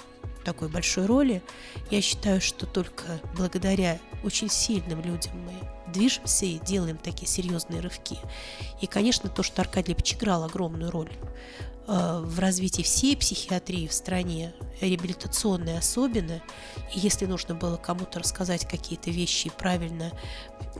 такой 0.47 0.69
большой 0.69 1.05
роли. 1.05 1.43
Я 1.91 2.01
считаю, 2.01 2.39
что 2.39 2.65
только 2.65 3.19
благодаря 3.36 3.99
очень 4.23 4.49
сильным 4.49 5.01
людям 5.01 5.33
мы 5.43 5.53
движемся 5.91 6.45
и 6.45 6.60
делаем 6.60 6.97
такие 6.97 7.27
серьезные 7.27 7.81
рывки. 7.81 8.17
И, 8.81 8.88
конечно, 8.88 9.29
то, 9.29 9.43
что 9.43 9.62
Аркадий 9.62 9.91
Лепич 9.91 10.13
играл 10.13 10.45
огромную 10.45 10.89
роль 10.89 11.12
э, 11.88 12.21
в 12.23 12.39
развитии 12.39 12.81
всей 12.81 13.17
психиатрии 13.17 13.88
в 13.88 13.93
стране, 13.93 14.53
реабилитационной 14.79 15.77
особенно, 15.77 16.41
и 16.95 16.99
если 16.99 17.25
нужно 17.25 17.53
было 17.53 17.75
кому-то 17.75 18.19
рассказать 18.19 18.65
какие-то 18.67 19.12
вещи 19.12 19.47
и 19.47 19.51
правильно 19.51 20.12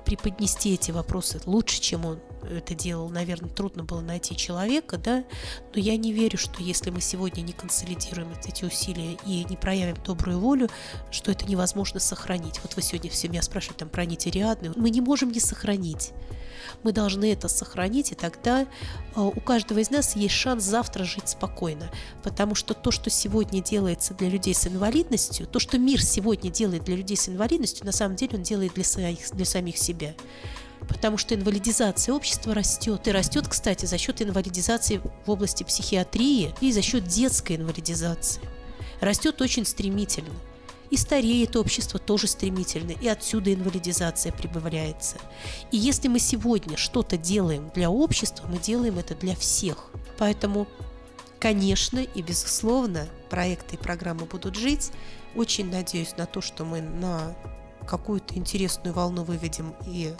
преподнести 0.06 0.74
эти 0.74 0.92
вопросы 0.92 1.42
лучше, 1.46 1.82
чем 1.82 2.06
он 2.06 2.20
это 2.50 2.76
делал, 2.76 3.10
наверное, 3.10 3.50
трудно 3.50 3.84
было 3.84 4.02
найти 4.02 4.36
человека, 4.36 4.98
да, 4.98 5.24
но 5.74 5.80
я 5.80 5.98
не 5.98 6.14
верю, 6.14 6.38
что 6.38 6.62
если 6.64 6.90
мы 6.90 7.02
сегодня 7.02 7.42
не 7.42 7.54
консолидируем 7.54 8.34
эти 8.46 8.66
усилия 8.66 9.18
и 9.26 9.46
не 9.46 9.58
проявим 9.58 9.98
добрую 10.06 10.40
волю, 10.40 10.70
что 11.12 11.32
это 11.32 11.46
невозможно 11.46 12.00
сохранить. 12.00 12.60
Вот 12.64 12.76
вы 12.76 12.82
сегодня 12.82 13.10
все 13.10 13.28
меня 13.28 13.42
спрашиваете 13.42 13.80
там 13.80 13.90
про 13.90 14.06
нити 14.06 14.30
Ариадны. 14.30 14.72
Мы 14.76 14.90
не 14.90 15.02
можем 15.02 15.32
не 15.32 15.40
сохранить. 15.40 16.14
Мы 16.84 16.92
должны 16.92 17.32
это 17.32 17.48
сохранить, 17.48 18.12
и 18.12 18.16
тогда 18.16 18.62
э, 18.62 18.66
у 19.16 19.40
каждого 19.40 19.80
из 19.80 19.90
нас 19.90 20.16
есть 20.16 20.34
шанс 20.34 20.64
завтра 20.64 21.04
жить 21.04 21.30
спокойно. 21.30 21.90
Потому 22.24 22.56
что 22.56 22.74
то, 22.74 22.92
что 22.92 23.10
сегодня 23.10 23.62
делается 23.62 24.14
для 24.14 24.30
людей 24.30 24.54
с 24.54 24.68
инвалидностью, 24.68 25.48
то, 25.48 25.60
что 25.60 25.78
мир 25.78 26.02
сегодня 26.02 26.52
делает 26.52 26.84
для 26.84 26.96
людей 26.96 27.18
с 27.18 27.30
инвалидностью, 27.30 27.86
на 27.86 27.92
самом 27.92 28.16
деле 28.16 28.38
он 28.38 28.44
делает 28.44 28.74
для, 28.74 28.84
своих, 28.84 29.32
для 29.32 29.46
самих 29.46 29.78
себя 29.78 30.14
потому 30.88 31.18
что 31.18 31.36
инвалидизация 31.36 32.14
общества 32.14 32.54
растет. 32.54 33.08
И 33.08 33.12
растет, 33.12 33.48
кстати, 33.48 33.86
за 33.86 33.98
счет 33.98 34.22
инвалидизации 34.22 35.02
в 35.26 35.32
области 35.32 35.64
психиатрии 35.64 36.54
и 36.62 36.72
за 36.72 36.82
счет 36.82 37.06
детской 37.06 37.58
инвалидизации. 37.58 38.42
Растет 39.02 39.42
очень 39.42 39.66
стремительно. 39.66 40.34
И 40.90 40.96
стареет 40.96 41.58
общество 41.58 42.00
тоже 42.00 42.28
стремительно, 42.28 42.92
и 42.92 43.10
отсюда 43.10 43.54
инвалидизация 43.54 44.32
прибавляется. 44.32 45.18
И 45.70 45.78
если 45.78 46.08
мы 46.08 46.20
сегодня 46.20 46.78
что-то 46.78 47.18
делаем 47.18 47.70
для 47.76 47.90
общества, 47.90 48.48
мы 48.48 48.58
делаем 48.58 48.98
это 48.98 49.14
для 49.14 49.36
всех. 49.36 49.92
Поэтому, 50.18 50.66
конечно 51.40 52.00
и 52.00 52.22
безусловно, 52.22 53.06
проекты 53.30 53.76
и 53.76 53.78
программы 53.78 54.26
будут 54.26 54.56
жить. 54.56 54.92
Очень 55.36 55.70
надеюсь 55.70 56.16
на 56.18 56.26
то, 56.26 56.40
что 56.40 56.64
мы 56.64 56.80
на 56.80 57.36
какую-то 57.86 58.36
интересную 58.36 58.94
волну 58.94 59.24
выведем 59.24 59.76
и 59.86 60.14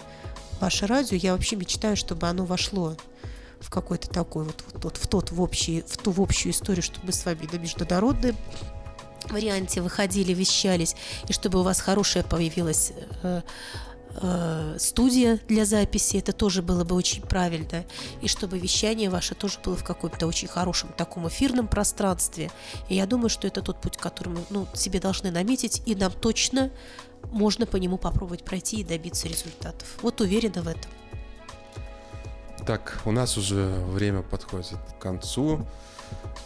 ваше 0.60 0.88
радио, 0.88 1.18
я 1.18 1.34
вообще 1.34 1.56
мечтаю, 1.56 1.96
чтобы 1.96 2.28
оно 2.28 2.46
вошло 2.46 2.96
в 3.60 3.70
какой-то 3.70 4.10
такой 4.10 4.46
вот, 4.46 4.64
вот, 4.72 4.84
вот 4.84 4.98
в 4.98 5.08
тот 5.08 5.32
в 5.32 5.42
общий, 5.42 5.82
в 5.82 5.98
ту 5.98 6.12
в 6.12 6.22
общую 6.22 6.52
историю, 6.52 6.84
чтобы 6.84 7.08
мы 7.08 7.14
с 7.14 7.26
вами 7.26 7.48
на 7.52 7.58
международном 7.58 8.36
варианте 9.30 9.82
выходили, 9.82 10.34
вещались, 10.34 10.96
и 11.28 11.34
чтобы 11.34 11.60
у 11.60 11.64
вас 11.64 11.82
хорошая 11.82 12.24
появилась 12.24 12.94
э, 13.24 13.42
э, 14.22 14.76
студия 14.80 15.40
для 15.48 15.66
записи, 15.66 16.18
это 16.18 16.34
тоже 16.34 16.62
было 16.62 16.84
бы 16.84 16.96
очень 16.96 17.22
правильно, 17.22 17.84
и 18.22 18.28
чтобы 18.28 18.58
вещание 18.58 19.10
ваше 19.10 19.36
тоже 19.36 19.60
было 19.64 19.76
в 19.76 19.84
каком-то 19.84 20.28
очень 20.28 20.48
хорошем 20.48 20.90
таком 20.94 21.28
эфирном 21.28 21.68
пространстве. 21.68 22.52
И 22.90 22.96
я 22.96 23.06
думаю, 23.06 23.30
что 23.30 23.48
это 23.48 23.62
тот 23.62 23.82
путь, 23.82 23.98
который 23.98 24.30
мы 24.30 24.40
ну, 24.50 24.68
себе 24.74 25.00
должны 25.00 25.32
наметить, 25.32 25.82
и 25.86 25.96
нам 25.96 26.12
точно 26.12 26.72
можно 27.26 27.66
по 27.66 27.78
нему 27.78 27.98
попробовать 27.98 28.44
пройти 28.44 28.82
и 28.82 28.84
добиться 28.84 29.28
результатов. 29.28 29.98
Вот 30.02 30.22
уверена 30.22 30.62
в 30.62 30.68
этом. 30.68 30.92
Так, 32.66 33.00
у 33.06 33.12
нас 33.12 33.38
уже 33.38 33.80
время 33.92 34.22
подходит 34.24 34.78
к 34.98 35.02
концу. 35.02 35.66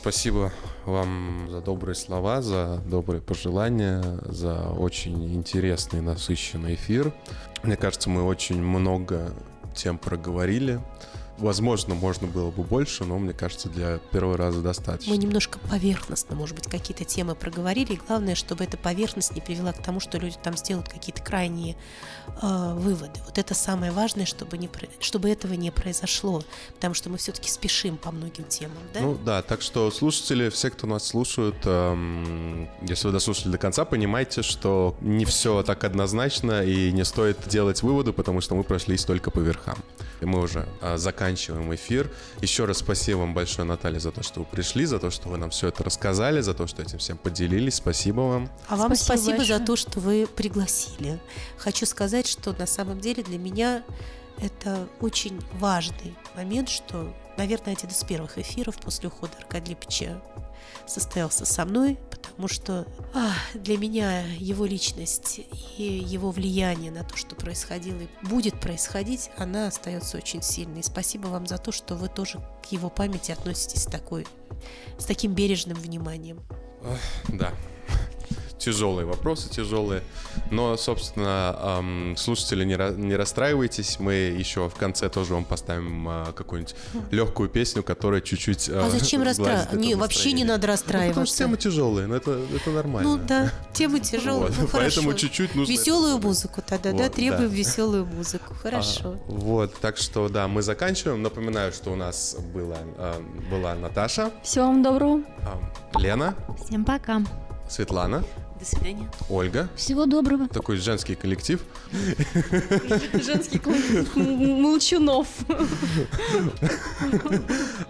Спасибо 0.02 0.52
вам 0.86 1.48
за 1.50 1.62
добрые 1.62 1.96
слова, 1.96 2.42
за 2.42 2.82
добрые 2.86 3.22
пожелания, 3.22 4.04
за 4.26 4.70
очень 4.70 5.36
интересный, 5.36 6.02
насыщенный 6.02 6.76
эфир. 6.76 7.14
Мне 7.64 7.76
кажется, 7.76 8.10
мы 8.10 8.24
очень 8.24 8.62
много 8.62 9.32
тем 9.76 9.98
проговорили. 9.98 10.82
Возможно, 11.42 11.96
можно 11.96 12.28
было 12.28 12.52
бы 12.52 12.62
больше, 12.62 13.04
но 13.04 13.18
мне 13.18 13.34
кажется, 13.34 13.68
для 13.68 13.98
первого 14.12 14.38
раза 14.38 14.62
достаточно. 14.62 15.12
Мы 15.12 15.18
немножко 15.18 15.58
поверхностно, 15.58 16.36
может 16.36 16.56
быть, 16.56 16.68
какие-то 16.68 17.04
темы 17.04 17.34
проговорили. 17.34 17.94
И 17.94 17.96
главное, 18.08 18.36
чтобы 18.36 18.64
эта 18.64 18.78
поверхность 18.78 19.34
не 19.34 19.42
привела 19.42 19.74
к 19.74 19.82
тому, 19.82 20.00
что 20.00 20.20
люди 20.20 20.36
там 20.42 20.56
сделают 20.56 20.88
какие-то 20.88 21.24
крайние 21.24 21.76
э, 22.42 22.74
выводы. 22.76 23.20
Вот 23.26 23.40
это 23.40 23.56
самое 23.56 23.92
важное, 23.92 24.26
чтобы, 24.26 24.60
не, 24.60 24.70
чтобы 25.00 25.32
этого 25.32 25.54
не 25.54 25.72
произошло. 25.72 26.44
Потому 26.76 26.94
что 26.94 27.10
мы 27.10 27.18
все-таки 27.18 27.50
спешим 27.50 27.98
по 27.98 28.12
многим 28.12 28.44
темам. 28.44 28.78
Да? 28.94 29.00
Ну 29.00 29.18
да, 29.26 29.42
так 29.42 29.64
что 29.64 29.90
слушатели, 29.90 30.50
все, 30.50 30.70
кто 30.70 30.86
нас 30.86 31.08
слушают, 31.08 31.58
эм, 31.66 32.70
если 32.84 33.08
вы 33.08 33.14
дослушали 33.14 33.52
до 33.52 33.58
конца, 33.58 33.84
понимайте, 33.84 34.44
что 34.44 34.96
не 35.02 35.26
все 35.26 35.64
так 35.64 35.84
однозначно 35.86 36.64
и 36.64 36.92
не 36.92 37.04
стоит 37.04 37.48
делать 37.48 37.82
выводы, 37.82 38.14
потому 38.14 38.42
что 38.42 38.54
мы 38.54 38.64
прошлись 38.64 39.06
только 39.06 39.32
по 39.32 39.40
верхам. 39.40 39.78
И 40.22 40.26
мы 40.26 40.40
уже 40.42 40.68
э, 40.82 40.98
заканчиваем 40.98 41.31
заканчиваем 41.32 41.74
эфир. 41.74 42.12
Еще 42.42 42.66
раз 42.66 42.80
спасибо 42.80 43.20
вам 43.20 43.34
большое, 43.34 43.68
Наталья, 43.68 44.00
за 44.00 44.12
то, 44.12 44.24
что 44.24 44.42
вы 44.42 44.46
пришли, 44.46 44.86
за 44.86 45.00
то, 45.00 45.10
что 45.10 45.30
вы 45.30 45.38
нам 45.38 45.50
все 45.50 45.68
это 45.68 45.84
рассказали, 45.84 46.42
за 46.42 46.54
то, 46.54 46.68
что 46.68 46.82
этим 46.82 46.98
всем 46.98 47.18
поделились. 47.18 47.76
Спасибо 47.76 48.22
вам. 48.22 48.50
А 48.68 48.76
вам 48.76 48.96
спасибо, 48.96 49.38
спасибо 49.38 49.46
за 49.46 49.66
то, 49.66 49.76
что 49.76 50.00
вы 50.00 50.28
пригласили. 50.28 51.20
Хочу 51.58 51.86
сказать, 51.86 52.28
что 52.28 52.54
на 52.54 52.68
самом 52.68 53.00
деле 53.00 53.24
для 53.24 53.38
меня 53.38 53.84
это 54.40 54.88
очень 55.00 55.40
важный 55.60 56.16
момент, 56.36 56.70
что, 56.70 57.14
наверное, 57.38 57.74
один 57.74 57.90
из 57.90 58.04
первых 58.04 58.38
эфиров 58.38 58.76
после 58.78 59.08
ухода 59.08 59.34
Аркадия 59.40 59.70
Липича 59.70 60.22
состоялся 60.86 61.46
со 61.46 61.66
мной, 61.66 61.98
потому 62.10 62.48
что 62.48 62.86
а, 63.14 63.34
для 63.54 63.78
меня 63.78 64.24
его 64.38 64.66
личность 64.66 65.42
и 65.78 65.84
его 65.84 66.32
влияние 66.32 66.92
на 66.92 67.04
то, 67.04 67.16
что 67.18 67.36
происходило 67.36 68.02
и 68.02 68.08
будет 68.24 68.60
происходить, 68.60 69.30
она 69.38 69.68
остается 69.68 70.18
очень 70.18 70.42
сильной. 70.42 70.84
Спасибо 70.84 71.28
вам 71.28 71.48
за 71.48 71.58
то, 71.58 71.72
что 71.72 71.96
вы 71.96 72.08
тоже 72.10 72.40
к 72.68 72.72
его 72.72 72.90
памяти 72.90 73.32
относитесь 73.32 73.84
с, 73.84 73.86
такой, 73.86 74.28
с 74.98 75.06
таким 75.06 75.34
бережным 75.34 75.78
вниманием. 75.78 76.40
Да, 77.30 77.54
тяжелые 78.62 79.06
вопросы, 79.06 79.50
тяжелые. 79.50 80.04
Но, 80.52 80.78
собственно, 80.78 81.56
эм, 81.80 82.16
слушатели, 82.18 82.64
не, 82.64 82.78
не 82.98 83.16
расстраивайтесь. 83.16 84.00
Мы 84.00 84.14
еще 84.14 84.70
в 84.70 84.76
конце 84.76 85.10
тоже 85.10 85.34
вам 85.34 85.46
поставим 85.46 86.08
э, 86.08 86.26
какую-нибудь 86.34 86.76
легкую 87.10 87.50
песню, 87.50 87.84
которая 87.84 88.22
чуть-чуть... 88.22 88.70
Э, 88.70 88.86
а 88.86 88.90
зачем 88.90 89.24
расстраиваться? 89.24 89.76
Не, 89.76 89.96
вообще 89.96 90.32
не 90.34 90.44
надо 90.44 90.68
расстраиваться. 90.68 91.08
Ну, 91.08 91.14
потому 91.14 91.26
что 91.26 91.38
темы 91.38 91.58
тяжелые, 91.58 92.08
но 92.08 92.16
это, 92.16 92.40
это 92.54 92.70
нормально. 92.70 93.10
Ну 93.10 93.18
да, 93.18 93.52
темы 93.74 94.00
тяжелые. 94.00 94.52
Вот, 94.52 94.58
ну, 94.60 94.68
поэтому 94.72 95.14
чуть-чуть 95.14 95.56
нужно... 95.56 95.72
Веселую 95.72 96.20
музыку 96.20 96.62
тогда, 96.66 96.92
вот, 96.92 97.00
да? 97.00 97.10
Требуем 97.10 97.50
да. 97.50 97.56
веселую 97.56 98.06
музыку. 98.06 98.54
Хорошо. 98.62 99.16
А, 99.16 99.32
вот, 99.32 99.74
так 99.80 99.98
что, 99.98 100.30
да, 100.30 100.48
мы 100.48 100.62
заканчиваем. 100.62 101.22
Напоминаю, 101.22 101.74
что 101.74 101.92
у 101.92 101.96
нас 101.96 102.36
была, 102.54 102.78
э, 102.98 103.22
была 103.50 103.76
Наташа. 103.76 104.32
Всего 104.44 104.66
вам 104.66 104.84
доброго. 104.84 105.22
Э, 105.40 106.00
Лена. 106.00 106.36
Всем 106.66 106.86
пока. 106.86 107.22
Светлана. 107.70 108.24
До 108.62 108.68
свидания. 108.68 109.10
Ольга. 109.28 109.70
Всего 109.76 110.06
доброго. 110.06 110.48
Такой 110.48 110.78
женский 110.78 111.16
коллектив. 111.16 111.66
Женский 113.14 113.58
коллектив 113.58 114.16
молчунов. 114.16 115.28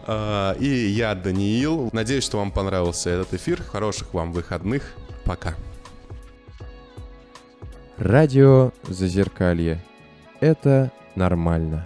А, 0.08 0.54
и 0.54 0.68
я, 0.68 1.14
Даниил. 1.14 1.90
Надеюсь, 1.92 2.24
что 2.24 2.38
вам 2.38 2.52
понравился 2.54 3.10
этот 3.10 3.34
эфир. 3.34 3.62
Хороших 3.62 4.14
вам 4.14 4.32
выходных. 4.32 4.94
Пока. 5.26 5.56
Радио 7.98 8.72
Зазеркалье. 8.88 9.84
Это 10.40 10.90
нормально. 11.16 11.86